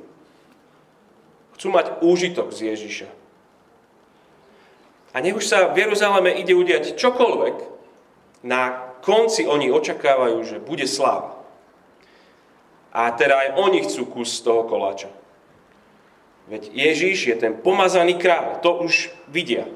Chcú 1.59 1.67
mať 1.73 1.99
úžitok 1.99 2.55
z 2.55 2.71
Ježiša. 2.75 3.09
A 5.11 5.19
nech 5.19 5.35
už 5.35 5.47
sa 5.47 5.67
v 5.71 5.83
Jeruzaleme 5.83 6.31
ide 6.37 6.53
udiať 6.55 6.95
čokoľvek, 6.95 7.76
na 8.43 8.93
konci 9.01 9.47
oni 9.47 9.71
očakávajú, 9.71 10.37
že 10.45 10.57
bude 10.61 10.85
sláva. 10.85 11.37
A 12.93 13.13
teda 13.13 13.37
aj 13.37 13.49
oni 13.61 13.85
chcú 13.85 14.09
kus 14.09 14.41
z 14.41 14.45
toho 14.45 14.65
koláča. 14.65 15.11
Veď 16.47 16.71
Ježíš 16.71 17.27
je 17.27 17.35
ten 17.35 17.53
pomazaný 17.59 18.15
kráľ, 18.15 18.63
to 18.63 18.71
už 18.81 19.11
vidia. 19.27 19.67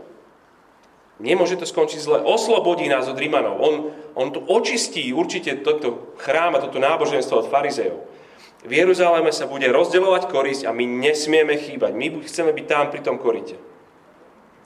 Nemôže 1.21 1.59
to 1.59 1.69
skončiť 1.69 1.99
zle. 2.01 2.17
Oslobodí 2.25 2.89
nás 2.89 3.05
od 3.05 3.19
Rímanov. 3.19 3.61
On, 3.61 3.73
on 4.17 4.33
tu 4.33 4.41
očistí 4.41 5.13
určite 5.13 5.61
toto 5.61 6.17
chrám 6.17 6.57
a 6.57 6.63
toto 6.63 6.81
náboženstvo 6.81 7.45
od 7.45 7.51
farizejov. 7.51 8.01
V 8.65 8.71
Jeruzaleme 8.73 9.29
sa 9.29 9.45
bude 9.45 9.69
rozdeľovať 9.69 10.23
korisť 10.29 10.63
a 10.65 10.73
my 10.73 10.85
nesmieme 10.85 11.61
chýbať. 11.61 11.93
My 11.93 12.09
chceme 12.25 12.49
byť 12.53 12.65
tam 12.65 12.85
pri 12.89 13.01
tom 13.05 13.21
korite. 13.21 13.57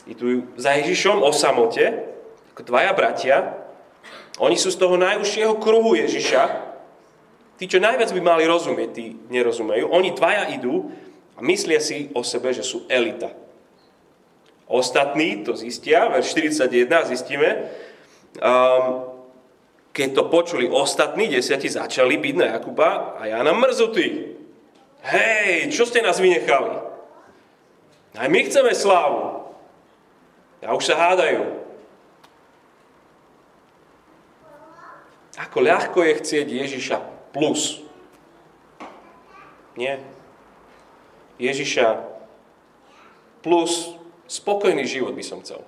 I 0.08 0.16
tu 0.16 0.48
za 0.56 0.80
Ježišom 0.80 1.20
o 1.26 1.32
samote, 1.36 2.08
ako 2.56 2.62
dvaja 2.64 2.92
bratia, 2.96 3.65
oni 4.36 4.58
sú 4.60 4.68
z 4.68 4.80
toho 4.80 5.00
najúžšieho 5.00 5.56
kruhu 5.64 5.96
Ježiša. 5.96 6.44
Tí, 7.56 7.72
čo 7.72 7.80
najviac 7.80 8.12
by 8.12 8.22
mali 8.22 8.44
rozumieť, 8.44 8.90
tí 8.92 9.16
nerozumejú. 9.32 9.88
Oni 9.88 10.12
dvaja 10.12 10.52
idú 10.52 10.92
a 11.36 11.40
myslia 11.40 11.80
si 11.80 12.12
o 12.12 12.20
sebe, 12.20 12.52
že 12.52 12.68
sú 12.68 12.84
elita. 12.92 13.32
Ostatní 14.68 15.46
to 15.48 15.56
zistia, 15.56 16.12
verš 16.12 16.36
41 16.36 17.12
zistíme, 17.16 17.50
um, 18.44 19.08
keď 19.96 20.10
to 20.12 20.24
počuli 20.28 20.68
ostatní 20.68 21.32
desiati, 21.32 21.72
začali 21.72 22.20
byť 22.20 22.36
na 22.36 22.48
Jakuba 22.60 23.16
a 23.16 23.32
Jana 23.32 23.56
mrzutí. 23.56 24.36
Hej, 25.06 25.72
čo 25.72 25.88
ste 25.88 26.04
nás 26.04 26.20
vynechali? 26.20 26.76
Aj 28.20 28.28
my 28.28 28.40
chceme 28.44 28.76
slávu. 28.76 29.48
A 30.60 30.76
už 30.76 30.84
sa 30.84 31.00
hádajú. 31.00 31.65
Ako 35.36 35.60
ľahko 35.60 36.00
je 36.04 36.20
chcieť 36.20 36.48
Ježiša 36.48 36.98
plus. 37.36 37.84
Nie. 39.76 40.00
Ježiša 41.36 42.00
plus 43.44 44.00
spokojný 44.32 44.88
život 44.88 45.12
by 45.12 45.24
som 45.24 45.44
chcel. 45.44 45.60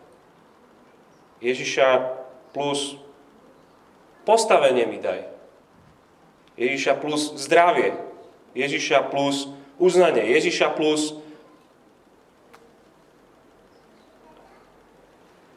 Ježiša 1.43 2.15
plus 2.55 2.95
postavenie 4.23 4.87
mi 4.87 5.03
daj. 5.03 5.27
Ježiša 6.55 6.95
plus 7.03 7.35
zdravie. 7.35 7.93
Ježiša 8.55 9.11
plus 9.11 9.51
uznanie. 9.77 10.23
Ježiša 10.23 10.73
plus 10.73 11.19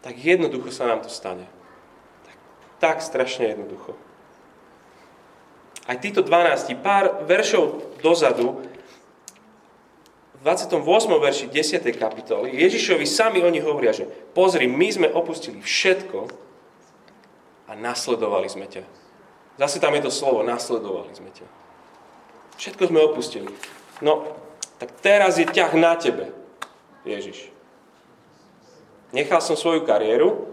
tak 0.01 0.19
jednoducho 0.19 0.75
sa 0.75 0.91
nám 0.91 1.07
to 1.07 1.11
stane. 1.13 1.47
Tak, 2.81 3.05
strašne 3.05 3.53
jednoducho. 3.53 3.93
Aj 5.85 5.97
títo 6.01 6.25
12, 6.25 6.81
pár 6.81 7.25
veršov 7.29 8.01
dozadu, 8.01 8.65
v 10.41 10.49
28. 10.49 10.81
verši 11.21 11.47
10. 11.53 11.85
kapitoly 12.01 12.57
Ježišovi 12.57 13.05
sami 13.05 13.45
oni 13.45 13.61
hovoria, 13.61 13.93
že 13.93 14.09
pozri, 14.33 14.65
my 14.65 14.89
sme 14.89 15.09
opustili 15.13 15.61
všetko 15.61 16.33
a 17.69 17.77
nasledovali 17.77 18.49
sme 18.49 18.65
ťa. 18.65 18.89
Zase 19.61 19.77
tam 19.85 19.93
je 19.93 20.09
to 20.09 20.09
slovo, 20.09 20.41
nasledovali 20.41 21.13
sme 21.13 21.29
ťa. 21.29 21.45
Všetko 22.57 22.89
sme 22.89 23.05
opustili. 23.05 23.53
No, 24.01 24.33
tak 24.81 24.97
teraz 25.05 25.37
je 25.37 25.45
ťah 25.45 25.77
na 25.77 25.93
tebe, 26.01 26.33
Ježiš. 27.05 27.53
Nechal 29.13 29.45
som 29.45 29.61
svoju 29.61 29.85
kariéru, 29.85 30.49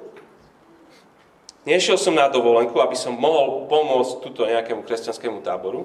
nešiel 1.68 2.00
som 2.00 2.16
na 2.16 2.32
dovolenku, 2.32 2.80
aby 2.80 2.96
som 2.96 3.12
mohol 3.12 3.68
pomôcť 3.68 4.24
túto 4.24 4.48
nejakému 4.48 4.88
kresťanskému 4.88 5.44
táboru. 5.44 5.84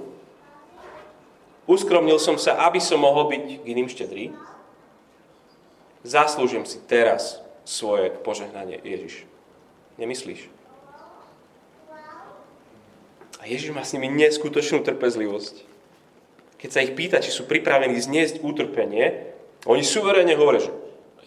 Uskromnil 1.66 2.23
som 2.23 2.38
sa, 2.38 2.62
aby 2.71 2.79
som 2.79 3.03
mohol 3.03 3.27
byť 3.31 3.42
k 3.62 3.66
iným 3.66 3.90
štedrý. 3.90 4.31
Zaslúžim 6.07 6.62
si 6.66 6.79
teraz 6.87 7.42
svoje 7.66 8.11
požehnanie, 8.11 8.79
Ježiš. 8.83 9.27
Nemyslíš? 9.99 10.51
A 13.38 13.47
Ježiš 13.47 13.75
má 13.75 13.83
s 13.83 13.95
nimi 13.95 14.07
neskutočnú 14.11 14.87
trpezlivosť. 14.87 15.66
Keď 16.62 16.71
sa 16.71 16.83
ich 16.83 16.95
pýta, 16.95 17.18
či 17.18 17.35
sú 17.35 17.47
pripravení 17.51 17.99
zniesť 17.99 18.38
utrpenie, 18.47 19.35
oni 19.66 19.83
suverene 19.83 20.35
hovoria, 20.38 20.62
že 20.62 20.71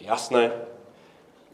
jasné. 0.03 0.51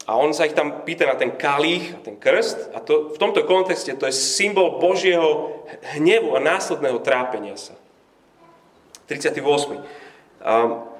A 0.02 0.18
on 0.18 0.34
sa 0.34 0.50
ich 0.50 0.58
tam 0.58 0.82
pýta 0.82 1.06
na 1.06 1.14
ten 1.14 1.30
kalích 1.38 1.94
a 1.94 1.98
ten 2.02 2.18
krst. 2.18 2.74
A 2.74 2.82
to, 2.82 3.14
v 3.14 3.18
tomto 3.22 3.46
kontexte 3.46 3.94
to 3.94 4.10
je 4.10 4.14
symbol 4.14 4.82
Božieho 4.82 5.62
hnevu 5.94 6.34
a 6.34 6.42
následného 6.42 6.98
trápenia 7.06 7.54
sa. 7.54 7.78
38. 9.06 9.38
Um, 10.42 10.90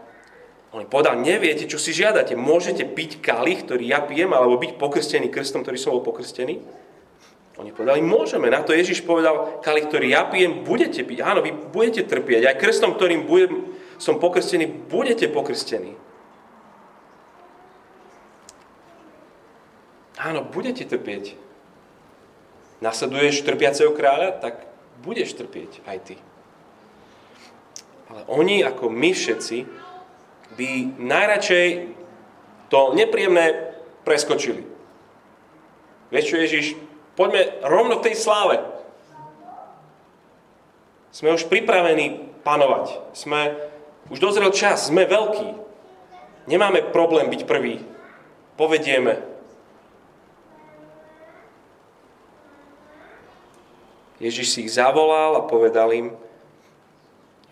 on 0.72 0.86
povedal, 0.86 1.18
neviete, 1.18 1.66
čo 1.66 1.82
si 1.82 1.90
žiadate. 1.90 2.38
Môžete 2.38 2.86
piť 2.86 3.18
kalich, 3.18 3.66
ktorý 3.66 3.90
ja 3.90 4.00
pijem, 4.06 4.30
alebo 4.30 4.56
byť 4.56 4.78
pokrstený 4.78 5.28
krstom, 5.34 5.66
ktorý 5.66 5.76
som 5.76 5.98
bol 5.98 6.06
pokrstený? 6.06 6.62
Oni 7.60 7.74
povedali, 7.74 8.00
môžeme. 8.00 8.48
Na 8.48 8.64
to 8.64 8.72
Ježiš 8.72 9.04
povedal, 9.04 9.60
kalich, 9.60 9.90
ktorý 9.90 10.14
ja 10.14 10.24
pijem, 10.30 10.62
budete 10.64 11.04
piť. 11.04 11.20
Áno, 11.20 11.44
vy 11.44 11.52
budete 11.52 12.06
trpieť. 12.06 12.48
Aj 12.48 12.56
krstom, 12.56 12.96
ktorým 12.96 13.28
budem, 13.28 13.76
som 13.98 14.16
pokrstený, 14.22 14.88
budete 14.88 15.28
pokrstení. 15.28 15.98
Áno, 20.22 20.46
budete 20.46 20.86
trpieť. 20.86 21.34
Nasleduješ 22.78 23.42
trpiaceho 23.42 23.90
kráľa, 23.90 24.38
tak 24.38 24.70
budeš 25.02 25.34
trpieť 25.34 25.82
aj 25.82 25.98
ty. 26.06 26.16
Ale 28.06 28.22
oni, 28.30 28.62
ako 28.62 28.86
my 28.86 29.10
všetci, 29.10 29.66
by 30.54 30.70
najradšej 30.94 31.68
to 32.70 32.80
nepríjemné 32.94 33.74
preskočili. 34.06 34.62
Vieš 36.14 36.26
čo, 36.28 36.36
Ježiš, 36.38 36.66
poďme 37.18 37.58
rovno 37.66 37.98
k 37.98 38.12
tej 38.12 38.14
sláve. 38.22 38.62
Sme 41.10 41.34
už 41.34 41.50
pripravení 41.50 42.30
panovať. 42.46 43.16
Sme, 43.16 43.58
už 44.06 44.22
dozrel 44.22 44.54
čas, 44.54 44.86
sme 44.86 45.02
veľkí. 45.02 45.50
Nemáme 46.46 46.94
problém 46.94 47.26
byť 47.26 47.42
prvý. 47.42 47.82
Povedieme. 48.54 49.31
Ježiš 54.22 54.54
si 54.54 54.58
ich 54.64 54.78
zavolal 54.78 55.34
a 55.34 55.48
povedal 55.50 55.90
im, 55.90 56.14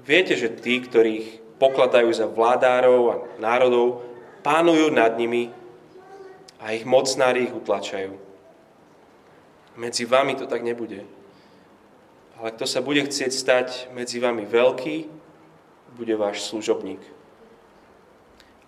Viete, 0.01 0.33
že 0.33 0.49
tí, 0.49 0.81
ktorých 0.81 1.61
pokladajú 1.61 2.09
za 2.09 2.25
vládárov 2.25 3.03
a 3.13 3.17
národov, 3.37 4.01
pánujú 4.41 4.89
nad 4.89 5.13
nimi 5.21 5.53
a 6.57 6.73
ich 6.73 6.89
mocnári 6.89 7.49
ich 7.49 7.53
utlačajú. 7.53 8.17
Medzi 9.77 10.09
vami 10.09 10.41
to 10.41 10.49
tak 10.49 10.65
nebude. 10.65 11.05
Ale 12.41 12.57
kto 12.57 12.65
sa 12.65 12.81
bude 12.81 13.05
chcieť 13.05 13.33
stať 13.33 13.69
medzi 13.93 14.17
vami 14.17 14.49
veľký, 14.49 14.97
bude 16.01 16.15
váš 16.17 16.49
služobník. 16.49 17.01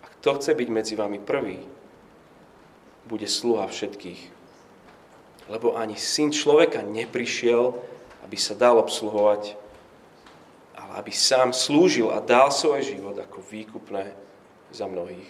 A 0.05 0.13
kto 0.21 0.37
chce 0.37 0.53
byť 0.53 0.69
medzi 0.69 0.93
vami 0.93 1.17
prvý, 1.17 1.65
bude 3.09 3.25
sluha 3.25 3.65
všetkých. 3.65 4.21
Lebo 5.49 5.73
ani 5.73 5.97
syn 5.97 6.29
človeka 6.29 6.85
neprišiel, 6.85 7.92
aby 8.33 8.41
sa 8.41 8.57
dal 8.57 8.81
obsluhovať, 8.81 9.53
aby 10.97 11.13
sám 11.13 11.53
slúžil 11.53 12.09
a 12.09 12.17
dal 12.17 12.49
svoj 12.49 12.81
život 12.81 13.13
ako 13.13 13.45
výkupné 13.45 14.09
za 14.73 14.89
mnohých. 14.89 15.29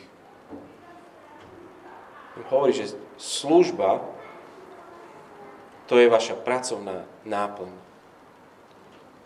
Hovorí, 2.48 2.72
že 2.72 2.96
služba 3.20 4.00
to 5.92 6.00
je 6.00 6.08
vaša 6.08 6.40
pracovná 6.40 7.04
náplň. 7.28 7.76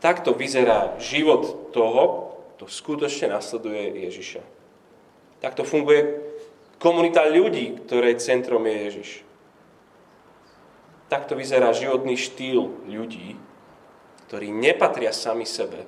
Takto 0.02 0.34
vyzerá 0.34 0.98
život 0.98 1.70
toho, 1.70 2.34
kto 2.58 2.66
skutočne 2.66 3.30
nasleduje 3.30 4.10
Ježiša. 4.10 4.42
Takto 5.38 5.62
funguje 5.62 6.18
komunita 6.82 7.30
ľudí, 7.30 7.78
ktorej 7.86 8.18
centrom 8.18 8.66
je 8.66 8.78
Ježiš. 8.90 9.10
Takto 11.14 11.38
vyzerá 11.38 11.78
životný 11.78 12.18
štýl 12.18 12.90
ľudí, 12.90 13.38
ktorí 14.28 14.52
nepatria 14.52 15.16
sami 15.16 15.48
sebe, 15.48 15.88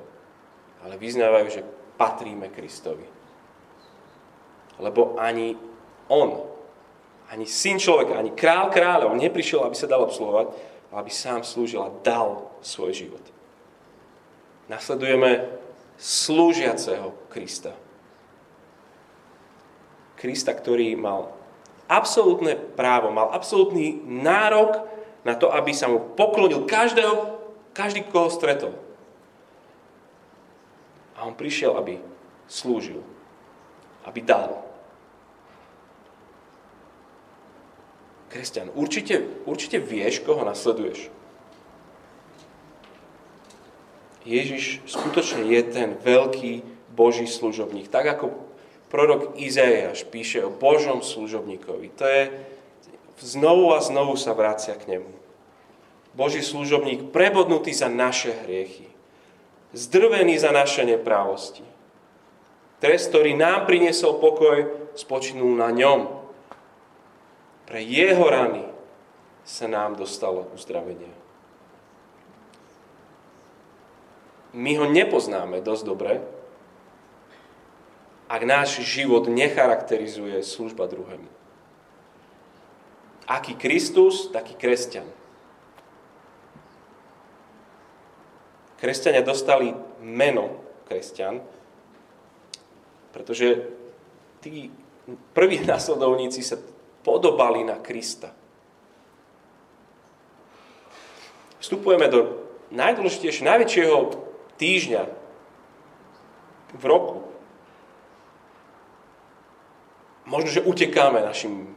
ale 0.79 0.95
vyznávajú, 0.95 1.47
že 1.51 1.67
patríme 1.99 2.47
Kristovi. 2.47 3.03
Lebo 4.79 5.19
ani 5.19 5.59
on, 6.07 6.47
ani 7.27 7.43
syn 7.43 7.75
človeka, 7.75 8.15
ani 8.15 8.31
král 8.31 8.71
kráľov 8.71 9.19
neprišiel, 9.19 9.67
aby 9.67 9.75
sa 9.75 9.91
dal 9.91 10.07
obsluhovať, 10.07 10.47
ale 10.89 10.97
aby 11.03 11.11
sám 11.11 11.43
slúžil 11.43 11.83
a 11.83 11.91
dal 12.01 12.47
svoj 12.63 12.95
život. 12.95 13.21
Nasledujeme 14.71 15.51
slúžiaceho 15.99 17.11
Krista. 17.27 17.75
Krista, 20.15 20.55
ktorý 20.55 20.95
mal 20.95 21.35
absolútne 21.91 22.55
právo, 22.55 23.11
mal 23.11 23.35
absolútny 23.35 23.99
nárok 24.07 24.87
na 25.27 25.35
to, 25.35 25.51
aby 25.51 25.75
sa 25.75 25.91
mu 25.91 26.15
poklonil 26.15 26.63
každého, 26.63 27.38
každý, 27.79 28.03
koho 28.03 28.27
stretol. 28.27 28.75
A 31.15 31.23
on 31.23 31.31
prišiel, 31.31 31.79
aby 31.79 32.03
slúžil, 32.51 32.99
aby 34.03 34.19
dal. 34.19 34.67
Kresťan, 38.27 38.75
určite, 38.75 39.23
určite 39.47 39.79
vieš, 39.79 40.19
koho 40.27 40.43
nasleduješ. 40.43 41.07
Ježiš 44.27 44.83
skutočne 44.83 45.47
je 45.47 45.61
ten 45.63 45.95
veľký 45.95 46.61
Boží 46.91 47.25
služobník. 47.25 47.87
Tak 47.87 48.19
ako 48.19 48.35
prorok 48.91 49.39
Izaiáš 49.39 50.03
píše 50.03 50.43
o 50.43 50.51
Božom 50.51 50.99
služobníkovi. 50.99 51.95
To 51.97 52.05
je, 52.05 52.23
znovu 53.23 53.71
a 53.73 53.79
znovu 53.79 54.19
sa 54.19 54.35
vracia 54.35 54.75
k 54.75 54.99
nemu. 54.99 55.28
Boží 56.19 56.43
služobník 56.43 57.15
prebodnutý 57.15 57.71
za 57.71 57.87
naše 57.87 58.35
hriechy 58.43 58.89
zdrvený 59.73 60.37
za 60.37 60.51
naše 60.51 60.85
neprávosti. 60.85 61.65
Trest, 62.79 63.11
ktorý 63.11 63.35
nám 63.35 63.67
priniesol 63.67 64.17
pokoj, 64.17 64.71
spočinul 64.95 65.51
na 65.59 65.69
ňom. 65.69 66.07
Pre 67.67 67.79
jeho 67.83 68.23
rany 68.25 68.65
sa 69.43 69.67
nám 69.67 69.99
dostalo 69.99 70.47
uzdravenie. 70.55 71.11
My 74.55 74.73
ho 74.81 74.89
nepoznáme 74.89 75.61
dosť 75.61 75.83
dobre, 75.85 76.25
ak 78.29 78.41
náš 78.45 78.81
život 78.81 79.29
necharakterizuje 79.29 80.41
služba 80.41 80.89
druhému. 80.89 81.29
Aký 83.29 83.53
Kristus, 83.53 84.33
taký 84.33 84.57
kresťan. 84.57 85.05
Kresťania 88.79 89.21
dostali 89.21 89.75
meno 89.99 90.63
kresťan, 90.87 91.43
pretože 93.11 93.67
tí 94.39 94.71
prví 95.35 95.61
následovníci 95.69 96.41
sa 96.41 96.57
podobali 97.03 97.63
na 97.67 97.77
Krista. 97.79 98.31
Vstupujeme 101.59 102.07
do 102.07 102.49
najdôležitejšieho, 102.71 103.49
najväčšieho 103.51 103.97
týždňa 104.55 105.03
v 106.79 106.83
roku. 106.87 107.27
Možno, 110.29 110.49
že 110.53 110.63
utekáme 110.63 111.19
našim 111.25 111.73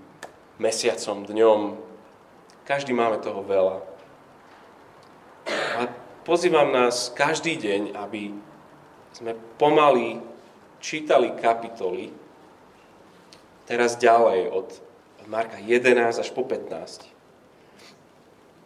mesiacom, 0.61 1.25
dňom. 1.25 1.61
Každý 2.69 2.93
máme 2.95 3.19
toho 3.19 3.41
veľa. 3.43 3.92
Pozývam 6.23 6.71
nás 6.71 7.11
každý 7.11 7.59
deň, 7.59 7.99
aby 7.99 8.31
sme 9.11 9.35
pomaly 9.59 10.23
čítali 10.79 11.35
kapitoly, 11.35 12.15
teraz 13.67 13.99
ďalej 13.99 14.51
od 14.55 14.69
Marka 15.27 15.59
11 15.59 16.23
až 16.23 16.29
po 16.31 16.47
15, 16.47 17.11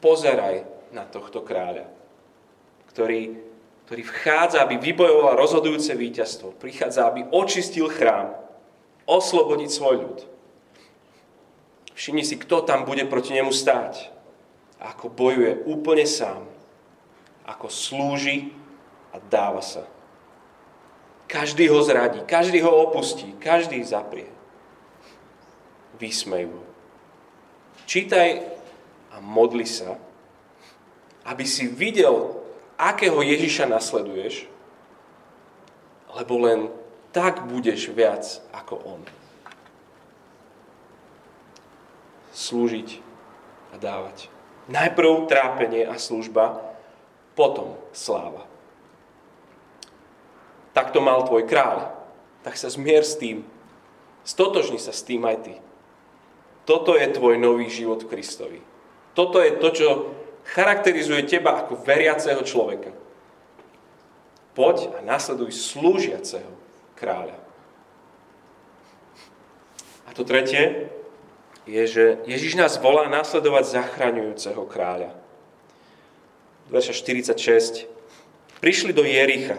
pozeraj 0.04 0.68
na 0.92 1.08
tohto 1.08 1.40
kráľa, 1.40 1.88
ktorý, 2.92 3.40
ktorý 3.88 4.02
vchádza, 4.04 4.60
aby 4.64 4.76
vybojoval 4.76 5.36
rozhodujúce 5.36 5.96
víťazstvo. 5.96 6.56
Prichádza, 6.60 7.08
aby 7.08 7.24
očistil 7.32 7.88
chrám, 7.88 8.36
oslobodiť 9.08 9.70
svoj 9.72 9.96
ľud. 10.04 10.18
Všimni 11.96 12.24
si, 12.24 12.36
kto 12.36 12.60
tam 12.68 12.84
bude 12.84 13.08
proti 13.08 13.32
nemu 13.32 13.48
stáť. 13.48 14.12
Ako 14.76 15.08
bojuje 15.08 15.64
úplne 15.64 16.04
sám. 16.04 16.55
Ako 17.46 17.70
slúži 17.70 18.50
a 19.14 19.22
dáva 19.22 19.62
sa. 19.62 19.86
Každý 21.26 21.70
ho 21.70 21.82
zradí, 21.82 22.22
každý 22.26 22.62
ho 22.62 22.70
opustí, 22.90 23.34
každý 23.38 23.82
zaprie. 23.82 24.30
Vysmejú 25.98 26.58
ho. 26.58 26.66
Čítaj 27.86 28.42
a 29.14 29.22
modli 29.22 29.66
sa, 29.66 29.94
aby 31.26 31.46
si 31.46 31.66
videl, 31.70 32.34
akého 32.78 33.18
Ježiša 33.22 33.70
nasleduješ, 33.70 34.46
lebo 36.14 36.34
len 36.42 36.60
tak 37.10 37.48
budeš 37.48 37.90
viac 37.90 38.22
ako 38.52 38.74
On. 38.84 39.02
Slúžiť 42.36 43.00
a 43.72 43.80
dávať. 43.80 44.28
Najprv 44.68 45.30
trápenie 45.30 45.88
a 45.88 45.96
služba, 45.96 46.75
potom 47.36 47.76
sláva. 47.92 48.48
Tak 50.72 50.90
to 50.90 51.04
mal 51.04 51.22
tvoj 51.22 51.44
kráľ. 51.44 51.92
Tak 52.42 52.56
sa 52.56 52.72
zmier 52.72 53.04
s 53.04 53.20
tým. 53.20 53.44
Stotožni 54.24 54.80
sa 54.80 54.90
s 54.90 55.04
tým 55.04 55.22
aj 55.28 55.36
ty. 55.44 55.54
Toto 56.66 56.98
je 56.98 57.06
tvoj 57.12 57.38
nový 57.38 57.70
život 57.70 58.02
v 58.02 58.10
Kristovi. 58.10 58.60
Toto 59.14 59.38
je 59.38 59.54
to, 59.56 59.68
čo 59.70 59.88
charakterizuje 60.50 61.22
teba 61.28 61.62
ako 61.62 61.78
veriaceho 61.80 62.42
človeka. 62.42 62.90
Poď 64.56 64.96
a 64.96 64.98
nasleduj 65.04 65.52
slúžiaceho 65.52 66.48
kráľa. 66.96 67.36
A 70.08 70.14
to 70.16 70.24
tretie 70.24 70.88
je, 71.66 71.82
že 71.84 72.04
Ježiš 72.24 72.56
nás 72.56 72.78
volá 72.78 73.10
nasledovať 73.10 73.74
zachraňujúceho 73.74 74.64
kráľa. 74.70 75.25
Verša 76.66 76.98
46. 76.98 77.86
Prišli 78.58 78.90
do 78.90 79.06
Jericha. 79.06 79.54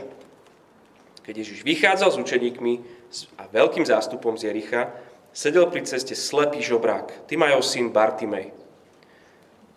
Keď 1.24 1.34
Ježiš 1.40 1.60
vychádzal 1.64 2.12
s 2.12 2.18
učeníkmi 2.20 2.74
a 3.40 3.48
veľkým 3.48 3.88
zástupom 3.88 4.36
z 4.36 4.52
Jericha, 4.52 4.92
sedel 5.32 5.72
pri 5.72 5.88
ceste 5.88 6.12
slepý 6.20 6.60
žobrák, 6.60 7.32
Timajov 7.32 7.64
syn 7.64 7.96
Bartimej. 7.96 8.52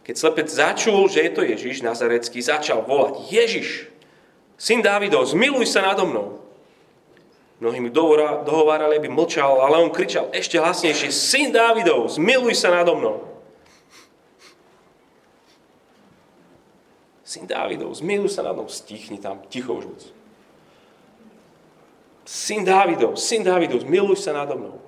Keď 0.03 0.14
slepec 0.19 0.51
začul, 0.51 1.07
že 1.07 1.23
je 1.23 1.31
to 1.31 1.43
Ježiš 1.47 1.87
Nazarecký, 1.87 2.43
začal 2.43 2.83
volať 2.83 3.31
Ježiš, 3.31 3.87
syn 4.59 4.83
Dávidov, 4.83 5.31
zmiluj 5.31 5.71
sa 5.71 5.87
nado 5.87 6.11
mnou. 6.11 6.43
Mnohí 7.62 7.79
mi 7.79 7.95
dohovárali, 7.95 8.99
aby 8.99 9.07
mlčal, 9.07 9.62
ale 9.62 9.79
on 9.79 9.95
kričal 9.95 10.33
ešte 10.35 10.59
hlasnejšie, 10.59 11.14
syn 11.14 11.55
Dávidov, 11.55 12.11
zmiluj 12.11 12.59
sa 12.59 12.75
nado 12.75 12.99
mnou. 12.99 13.30
Syn 17.31 17.47
Dávidov, 17.47 17.95
zmiluj 17.95 18.35
sa 18.35 18.43
nado 18.43 18.66
mnou, 18.66 18.75
stichni 18.75 19.23
tam, 19.23 19.38
ticho 19.47 19.71
už 19.79 19.87
buď. 19.87 20.01
Syn 22.27 22.66
Dávidov, 22.66 23.14
syn 23.14 23.47
Dávidov, 23.47 23.87
miluj 23.87 24.19
sa 24.19 24.35
nado 24.35 24.59
mnou. 24.59 24.83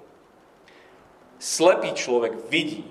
Slepý 1.38 1.94
človek 1.94 2.34
vidí, 2.50 2.82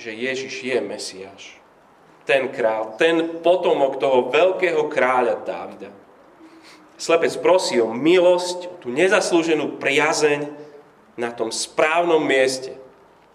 že 0.00 0.16
Ježiš 0.16 0.64
je 0.64 0.78
Mesiáš. 0.80 1.44
Ten 2.24 2.48
král, 2.48 2.96
ten 2.96 3.44
potomok 3.44 4.00
toho 4.00 4.32
veľkého 4.32 4.88
kráľa 4.88 5.44
Dávida. 5.44 5.92
Slepec 6.96 7.36
prosí 7.44 7.76
o 7.84 7.92
milosť, 7.92 8.64
o 8.64 8.74
tú 8.80 8.88
nezaslúženú 8.88 9.76
priazeň 9.76 10.48
na 11.20 11.28
tom 11.36 11.52
správnom 11.52 12.24
mieste. 12.24 12.80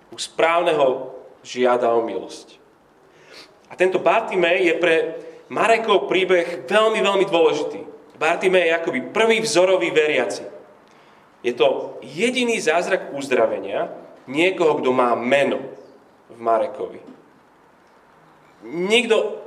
U 0.10 0.18
správneho 0.18 1.14
žiada 1.46 1.94
o 1.94 2.02
milosť. 2.02 2.63
A 3.74 3.78
tento 3.78 3.98
Bartimej 3.98 4.70
je 4.70 4.74
pre 4.78 4.96
Marekov 5.50 6.06
príbeh 6.06 6.70
veľmi, 6.70 7.02
veľmi 7.02 7.26
dôležitý. 7.26 7.82
Bartime 8.22 8.62
je 8.70 8.78
akoby 8.78 9.10
prvý 9.10 9.42
vzorový 9.42 9.90
veriaci. 9.90 10.46
Je 11.42 11.58
to 11.58 11.98
jediný 12.06 12.54
zázrak 12.62 13.18
uzdravenia 13.18 13.90
niekoho, 14.30 14.78
kto 14.78 14.94
má 14.94 15.18
meno 15.18 15.74
v 16.30 16.38
Marekovi. 16.38 17.02
Nikto 18.64 19.42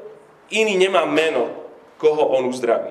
iný 0.51 0.75
nemá 0.75 1.07
meno, 1.07 1.47
koho 1.97 2.35
on 2.35 2.51
uzdraví. 2.51 2.91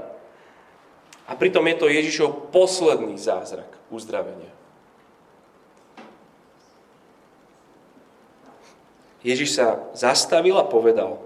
A 1.28 1.36
pritom 1.36 1.68
je 1.68 1.76
to 1.76 1.92
Ježišov 1.92 2.50
posledný 2.56 3.20
zázrak 3.20 3.68
uzdravenia. 3.92 4.56
Ježiš 9.26 9.58
sa 9.58 9.82
zastavil 9.98 10.54
a 10.54 10.70
povedal, 10.70 11.25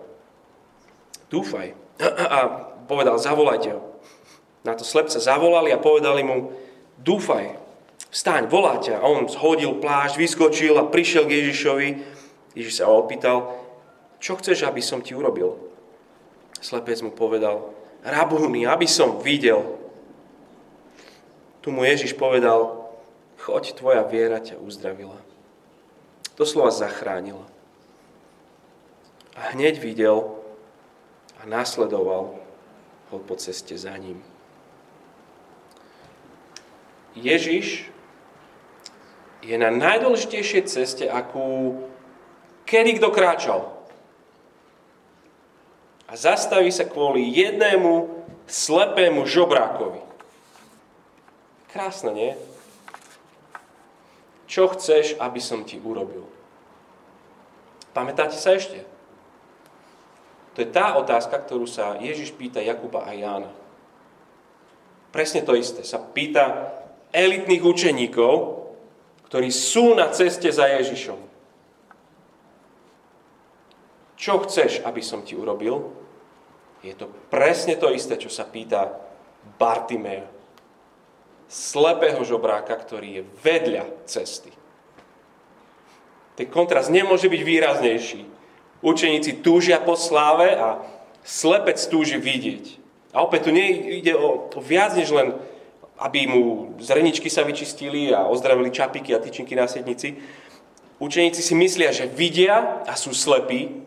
dúfaj. 1.29 1.77
A 2.35 2.37
povedal, 2.89 3.21
zavolajte 3.21 3.77
ho. 3.77 3.81
Na 4.65 4.75
to 4.75 4.83
slepca 4.83 5.21
zavolali 5.23 5.71
a 5.71 5.79
povedali 5.79 6.19
mu, 6.19 6.51
dúfaj, 6.99 7.55
vstaň, 8.11 8.51
volá. 8.51 8.75
A 8.75 9.05
on 9.07 9.31
zhodil 9.31 9.79
plášť, 9.79 10.19
vyskočil 10.19 10.75
a 10.75 10.89
prišiel 10.89 11.23
k 11.29 11.39
Ježišovi. 11.39 11.87
Ježiš 12.59 12.83
sa 12.83 12.91
ho 12.91 12.99
opýtal, 12.99 13.55
čo 14.19 14.35
chceš, 14.35 14.67
aby 14.67 14.83
som 14.83 14.99
ti 14.99 15.15
urobil? 15.15 15.55
Slepec 16.59 16.99
mu 16.99 17.15
povedal, 17.15 17.71
rabúny, 18.03 18.67
aby 18.67 18.83
som 18.83 19.23
videl. 19.23 19.79
Tu 21.63 21.71
mu 21.71 21.87
Ježiš 21.87 22.19
povedal, 22.19 22.91
choď, 23.39 23.79
tvoja 23.79 24.03
viera 24.03 24.43
ťa 24.43 24.59
uzdravila. 24.59 25.15
To 26.35 26.43
slova 26.43 26.71
zachránila. 26.71 27.47
A 29.39 29.55
hneď 29.55 29.79
videl 29.79 30.38
a 31.39 31.47
následoval 31.47 32.35
ho 33.09 33.17
po 33.19 33.35
ceste 33.35 33.77
za 33.77 33.95
ním. 33.97 34.23
Ježiš 37.15 37.89
je 39.41 39.55
na 39.57 39.71
najdôležitejšej 39.71 40.63
ceste, 40.67 41.05
akú 41.07 41.79
kedy 42.67 42.99
kto 42.99 43.09
kráčal. 43.09 43.71
A 46.09 46.13
zastaví 46.13 46.69
sa 46.69 46.85
kvôli 46.85 47.23
jednému 47.33 48.09
slepému 48.49 49.25
žobrákovi. 49.29 50.01
Krásne, 51.69 52.11
nie? 52.13 52.31
Čo 54.49 54.73
chceš, 54.73 55.13
aby 55.21 55.37
som 55.37 55.61
ti 55.61 55.77
urobil? 55.77 56.25
Pamätáte 57.93 58.33
sa 58.33 58.57
ešte? 58.57 58.81
To 60.59 60.67
je 60.67 60.75
tá 60.75 60.91
otázka, 60.99 61.39
ktorú 61.39 61.63
sa 61.63 61.95
Ježiš 62.03 62.35
pýta 62.35 62.59
Jakuba 62.59 63.07
a 63.07 63.15
Jána. 63.15 63.47
Presne 65.07 65.39
to 65.39 65.55
isté. 65.55 65.87
Sa 65.87 66.03
pýta 66.03 66.75
elitných 67.15 67.63
učeníkov, 67.63 68.59
ktorí 69.31 69.55
sú 69.55 69.95
na 69.95 70.11
ceste 70.11 70.51
za 70.51 70.67
Ježišom. 70.67 71.15
Čo 74.19 74.43
chceš, 74.43 74.83
aby 74.83 74.99
som 74.99 75.23
ti 75.23 75.39
urobil? 75.39 75.95
Je 76.83 76.91
to 76.91 77.07
presne 77.31 77.79
to 77.79 77.95
isté, 77.95 78.19
čo 78.19 78.27
sa 78.27 78.43
pýta 78.43 78.99
Bartimea. 79.55 80.27
Slepého 81.47 82.19
žobráka, 82.27 82.75
ktorý 82.75 83.23
je 83.23 83.23
vedľa 83.47 83.87
cesty. 84.03 84.51
Ten 86.35 86.51
kontrast 86.51 86.91
nemôže 86.91 87.31
byť 87.31 87.41
výraznejší. 87.47 88.38
Učeníci 88.79 89.43
túžia 89.43 89.79
po 89.83 89.99
sláve 89.99 90.55
a 90.55 90.79
slepec 91.23 91.79
túži 91.91 92.15
vidieť. 92.15 92.79
A 93.11 93.25
opäť 93.25 93.49
tu 93.49 93.51
nie 93.51 93.99
ide 93.99 94.15
o, 94.15 94.47
o 94.47 94.59
viac 94.63 94.95
než 94.95 95.11
len 95.11 95.35
aby 95.99 96.31
mu 96.31 96.73
zreničky 96.79 97.27
sa 97.27 97.43
vyčistili 97.43 98.15
a 98.15 98.23
ozdravili 98.23 98.71
čapiky 98.71 99.11
a 99.11 99.19
tyčinky 99.19 99.51
na 99.51 99.67
sednici. 99.67 100.15
Učeníci 100.99 101.43
si 101.43 101.53
myslia, 101.59 101.91
že 101.91 102.07
vidia 102.07 102.83
a 102.87 102.95
sú 102.95 103.11
slepí, 103.11 103.83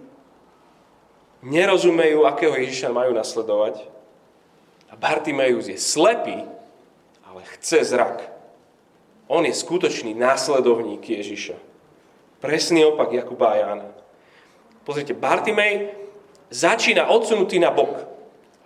nerozumejú, 1.41 2.29
akého 2.29 2.53
Ježiša 2.53 2.93
majú 2.93 3.17
nasledovať. 3.17 3.89
A 4.93 4.95
Bartimeus 4.97 5.73
je 5.73 5.81
slepý, 5.81 6.45
ale 7.25 7.41
chce 7.57 7.97
zrak. 7.97 8.29
On 9.25 9.41
je 9.41 9.57
skutočný 9.57 10.13
následovník 10.13 11.01
Ježiša. 11.09 11.57
Presný 12.45 12.85
opak 12.85 13.17
Jakuba 13.17 13.57
a 13.57 13.57
Jána. 13.57 13.89
Pozrite, 14.83 15.15
Bartimej 15.15 15.95
začína 16.51 17.07
odsunutý 17.09 17.59
na 17.63 17.71
bok. 17.71 18.09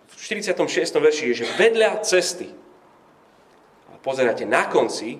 V 0.07 0.15
46. 0.17 0.97
verši 0.97 1.25
je, 1.31 1.45
že 1.45 1.47
vedľa 1.61 2.01
cesty 2.01 2.49
pozeráte, 4.07 4.47
na 4.47 4.71
konci 4.71 5.19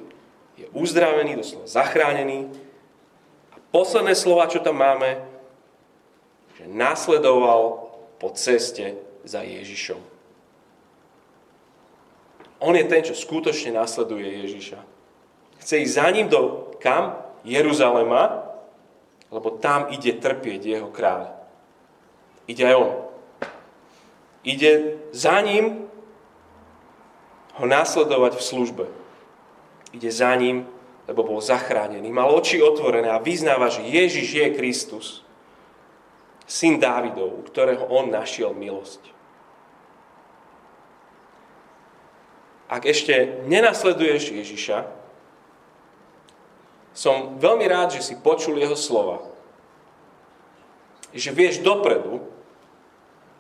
je 0.55 0.71
uzdravený, 0.71 1.35
doslova 1.35 1.67
zachránený. 1.67 2.47
A 3.51 3.59
posledné 3.75 4.15
slova, 4.15 4.47
čo 4.47 4.63
tam 4.63 4.79
máme, 4.79 5.19
že 6.55 6.71
následoval 6.71 7.91
po 8.23 8.31
ceste 8.39 8.95
za 9.27 9.43
Ježišom. 9.43 9.99
On 12.63 12.73
je 12.73 12.87
ten, 12.87 13.03
čo 13.03 13.19
skutočne 13.19 13.75
následuje 13.75 14.47
Ježiša. 14.47 14.79
Chce 15.61 15.75
ísť 15.83 15.97
za 15.99 16.07
ním 16.15 16.31
do 16.31 16.71
kam? 16.79 17.19
Jeruzalema, 17.43 18.46
lebo 19.31 19.59
tam 19.59 19.91
ide 19.91 20.15
trpieť 20.17 20.61
jeho 20.63 20.89
kráľ. 20.91 21.35
Ide 22.47 22.63
aj 22.63 22.77
on. 22.79 22.93
Ide 24.47 25.03
za 25.11 25.43
ním 25.43 25.91
ho 27.59 27.67
následovať 27.67 28.39
v 28.39 28.47
službe. 28.47 28.85
Ide 29.91 30.11
za 30.13 30.31
ním, 30.39 30.69
lebo 31.11 31.27
bol 31.27 31.43
zachránený. 31.43 32.07
Mal 32.13 32.31
oči 32.31 32.63
otvorené 32.63 33.11
a 33.11 33.23
vyznáva, 33.23 33.67
že 33.73 33.83
Ježiš 33.83 34.29
je 34.31 34.47
Kristus, 34.55 35.07
syn 36.47 36.79
Dávidov, 36.79 37.35
u 37.35 37.43
ktorého 37.43 37.91
on 37.91 38.15
našiel 38.15 38.55
milosť. 38.55 39.03
Ak 42.67 42.83
ešte 42.83 43.47
nenasleduješ 43.47 44.35
Ježiša, 44.35 44.79
som 46.97 47.37
veľmi 47.37 47.69
rád, 47.69 47.93
že 47.93 48.01
si 48.01 48.17
počul 48.17 48.57
jeho 48.57 48.73
slova. 48.73 49.21
Že 51.13 51.31
vieš 51.37 51.55
dopredu 51.61 52.25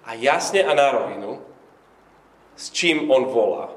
a 0.04 0.12
jasne 0.12 0.60
a 0.60 0.76
na 0.76 0.92
rovinu, 0.92 1.40
s 2.52 2.68
čím 2.68 3.08
on 3.08 3.24
volá. 3.32 3.72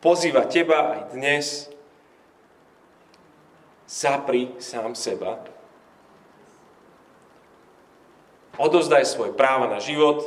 Pozýva 0.00 0.48
teba 0.48 0.96
aj 0.96 1.00
dnes. 1.12 1.68
Zapri 3.84 4.56
sám 4.56 4.96
seba. 4.96 5.44
Odozdaj 8.56 9.04
svoje 9.04 9.36
práva 9.36 9.68
na 9.68 9.76
život 9.76 10.24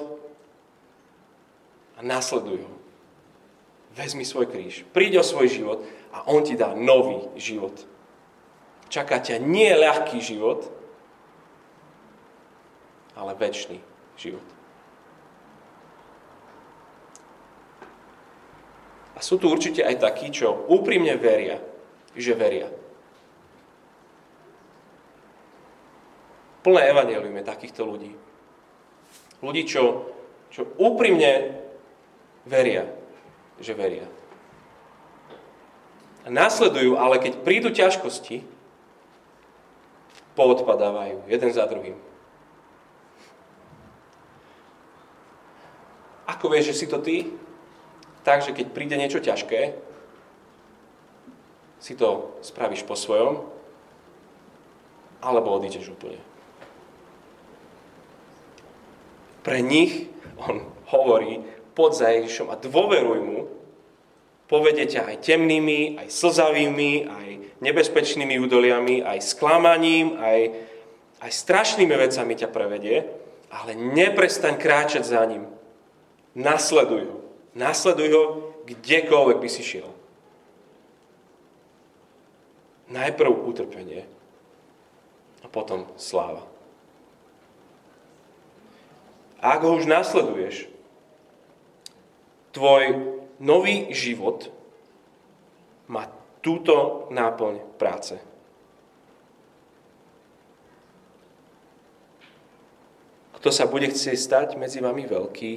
a 1.98 2.06
nasleduj 2.06 2.62
ho. 2.62 2.74
Vezmi 3.98 4.26
svoj 4.26 4.46
kríž. 4.50 4.86
Príď 4.94 5.22
o 5.22 5.24
svoj 5.26 5.50
život 5.50 5.80
a 6.13 6.26
on 6.30 6.46
ti 6.46 6.54
dá 6.54 6.78
nový 6.78 7.30
život. 7.38 7.93
Čaká 8.94 9.18
ťa 9.18 9.42
nie 9.42 9.74
ľahký 9.74 10.22
život, 10.22 10.70
ale 13.18 13.34
väčší 13.34 13.82
život. 14.22 14.46
A 19.18 19.20
sú 19.26 19.42
tu 19.42 19.50
určite 19.50 19.82
aj 19.82 19.98
takí, 19.98 20.30
čo 20.30 20.70
úprimne 20.70 21.18
veria, 21.18 21.58
že 22.14 22.38
veria. 22.38 22.70
Plné 26.62 26.94
evanelium 26.94 27.34
je 27.34 27.50
takýchto 27.50 27.90
ľudí. 27.90 28.14
Ľudí, 29.42 29.66
čo, 29.66 30.14
čo 30.54 30.70
úprimne 30.78 31.66
veria, 32.46 32.86
že 33.58 33.74
veria. 33.74 34.06
A 36.24 36.30
následujú, 36.30 36.94
ale 37.02 37.18
keď 37.18 37.42
prídu 37.42 37.74
ťažkosti, 37.74 38.53
poodpadávajú 40.34 41.30
jeden 41.30 41.52
za 41.54 41.65
druhým. 41.69 41.98
Ako 46.30 46.50
vieš, 46.50 46.74
že 46.74 46.80
si 46.84 46.86
to 46.89 46.98
ty? 47.00 47.30
Takže 48.24 48.56
keď 48.56 48.65
príde 48.72 48.96
niečo 48.96 49.19
ťažké, 49.19 49.76
si 51.84 51.93
to 52.00 52.39
spravíš 52.39 52.88
po 52.88 52.96
svojom, 52.96 53.43
alebo 55.19 55.52
odídeš 55.52 55.91
úplne. 55.91 56.19
Pre 59.43 59.60
nich 59.60 60.08
on 60.39 60.63
hovorí, 60.88 61.43
pod 61.76 61.91
za 61.91 62.08
a 62.48 62.56
dôveruj 62.56 63.19
mu, 63.19 63.39
povedie 64.54 64.86
ťa 64.86 65.10
aj 65.10 65.18
temnými, 65.26 65.98
aj 65.98 66.13
slzavými, 66.13 67.10
aj 67.10 67.30
nebezpečnými 67.58 68.38
údoliami, 68.38 69.02
aj 69.02 69.26
sklamaním, 69.26 70.13
aj, 70.22 70.39
aj 71.26 71.32
strašnými 71.34 71.89
vecami 71.89 72.38
ťa 72.38 72.54
prevedie, 72.54 73.02
ale 73.50 73.74
neprestaň 73.74 74.62
kráčať 74.62 75.10
za 75.10 75.26
ním. 75.26 75.50
Nasleduj 76.38 77.02
ho. 77.10 77.18
Nasleduj 77.58 78.10
ho, 78.13 78.24
kdekoľvek 78.70 79.38
by 79.42 79.50
si 79.50 79.66
šiel. 79.66 79.89
Najprv 82.94 83.34
utrpenie 83.50 84.06
a 85.42 85.50
potom 85.50 85.89
sláva. 85.98 86.46
A 89.42 89.58
ak 89.58 89.66
ho 89.66 89.82
už 89.82 89.89
nasleduješ, 89.89 90.70
tvoj 92.54 93.18
nový 93.39 93.93
život 93.93 94.52
má 95.88 96.10
túto 96.43 97.08
náplň 97.10 97.80
práce. 97.80 98.19
Kto 103.39 103.50
sa 103.52 103.67
bude 103.67 103.91
chcieť 103.91 104.17
stať 104.19 104.48
medzi 104.56 104.80
vami 104.80 105.04
veľký, 105.04 105.52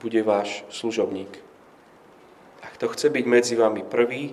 bude 0.00 0.20
váš 0.24 0.64
služobník. 0.72 1.32
A 2.64 2.72
kto 2.72 2.88
chce 2.92 3.12
byť 3.12 3.24
medzi 3.28 3.54
vami 3.60 3.84
prvý, 3.84 4.32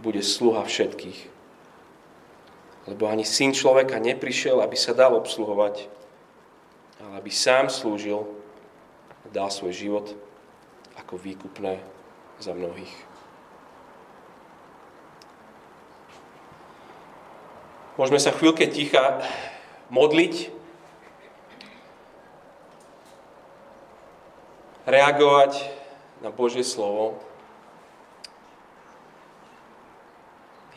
bude 0.00 0.24
sluha 0.24 0.64
všetkých. 0.64 1.28
Lebo 2.88 3.06
ani 3.06 3.28
syn 3.28 3.52
človeka 3.52 4.00
neprišiel, 4.00 4.64
aby 4.64 4.74
sa 4.74 4.96
dal 4.96 5.12
obsluhovať, 5.14 5.86
ale 7.04 7.12
aby 7.20 7.30
sám 7.30 7.68
slúžil 7.68 8.24
a 9.22 9.26
dal 9.28 9.52
svoj 9.52 9.76
život 9.76 10.06
ako 11.12 11.20
výkupné 11.20 11.76
za 12.40 12.56
mnohých. 12.56 12.88
Môžeme 18.00 18.16
sa 18.16 18.32
chvíľke 18.32 18.64
ticha 18.64 19.20
modliť, 19.92 20.48
reagovať 24.88 25.68
na 26.24 26.32
Božie 26.32 26.64
slovo. 26.64 27.20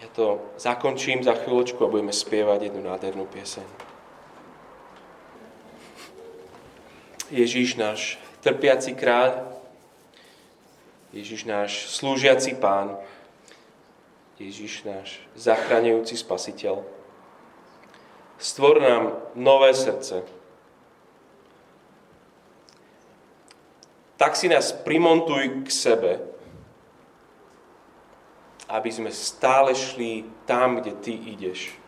Ja 0.04 0.12
to 0.12 0.44
zakončím 0.60 1.24
za 1.24 1.32
chvíľočku 1.32 1.80
a 1.80 1.88
budeme 1.88 2.12
spievať 2.12 2.68
jednu 2.68 2.84
nádhernú 2.84 3.24
pieseň. 3.32 3.64
Ježíš 7.32 7.80
náš 7.80 8.20
trpiaci 8.44 9.00
kráľ, 9.00 9.55
Ježiš 11.16 11.48
náš 11.48 11.72
slúžiaci 11.96 12.60
pán, 12.60 13.00
Ježiš 14.36 14.84
náš 14.84 15.24
zachraňujúci 15.40 16.20
spasiteľ. 16.20 16.84
Stvor 18.36 18.84
nám 18.84 19.16
nové 19.32 19.72
srdce. 19.72 20.28
Tak 24.20 24.36
si 24.36 24.52
nás 24.52 24.76
primontuj 24.76 25.64
k 25.64 25.70
sebe, 25.72 26.12
aby 28.68 28.92
sme 28.92 29.08
stále 29.08 29.72
šli 29.72 30.28
tam, 30.44 30.84
kde 30.84 31.00
Ty 31.00 31.14
ideš. 31.16 31.80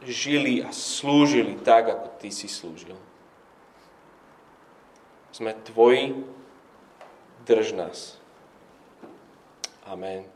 Žili 0.00 0.64
a 0.64 0.72
slúžili 0.72 1.60
tak, 1.60 1.92
ako 1.92 2.08
Ty 2.16 2.32
si 2.32 2.48
slúžil. 2.48 2.96
Sme 5.38 5.54
Tvoji, 5.54 6.18
drž 7.46 7.78
nás. 7.78 8.18
Amen. 9.86 10.26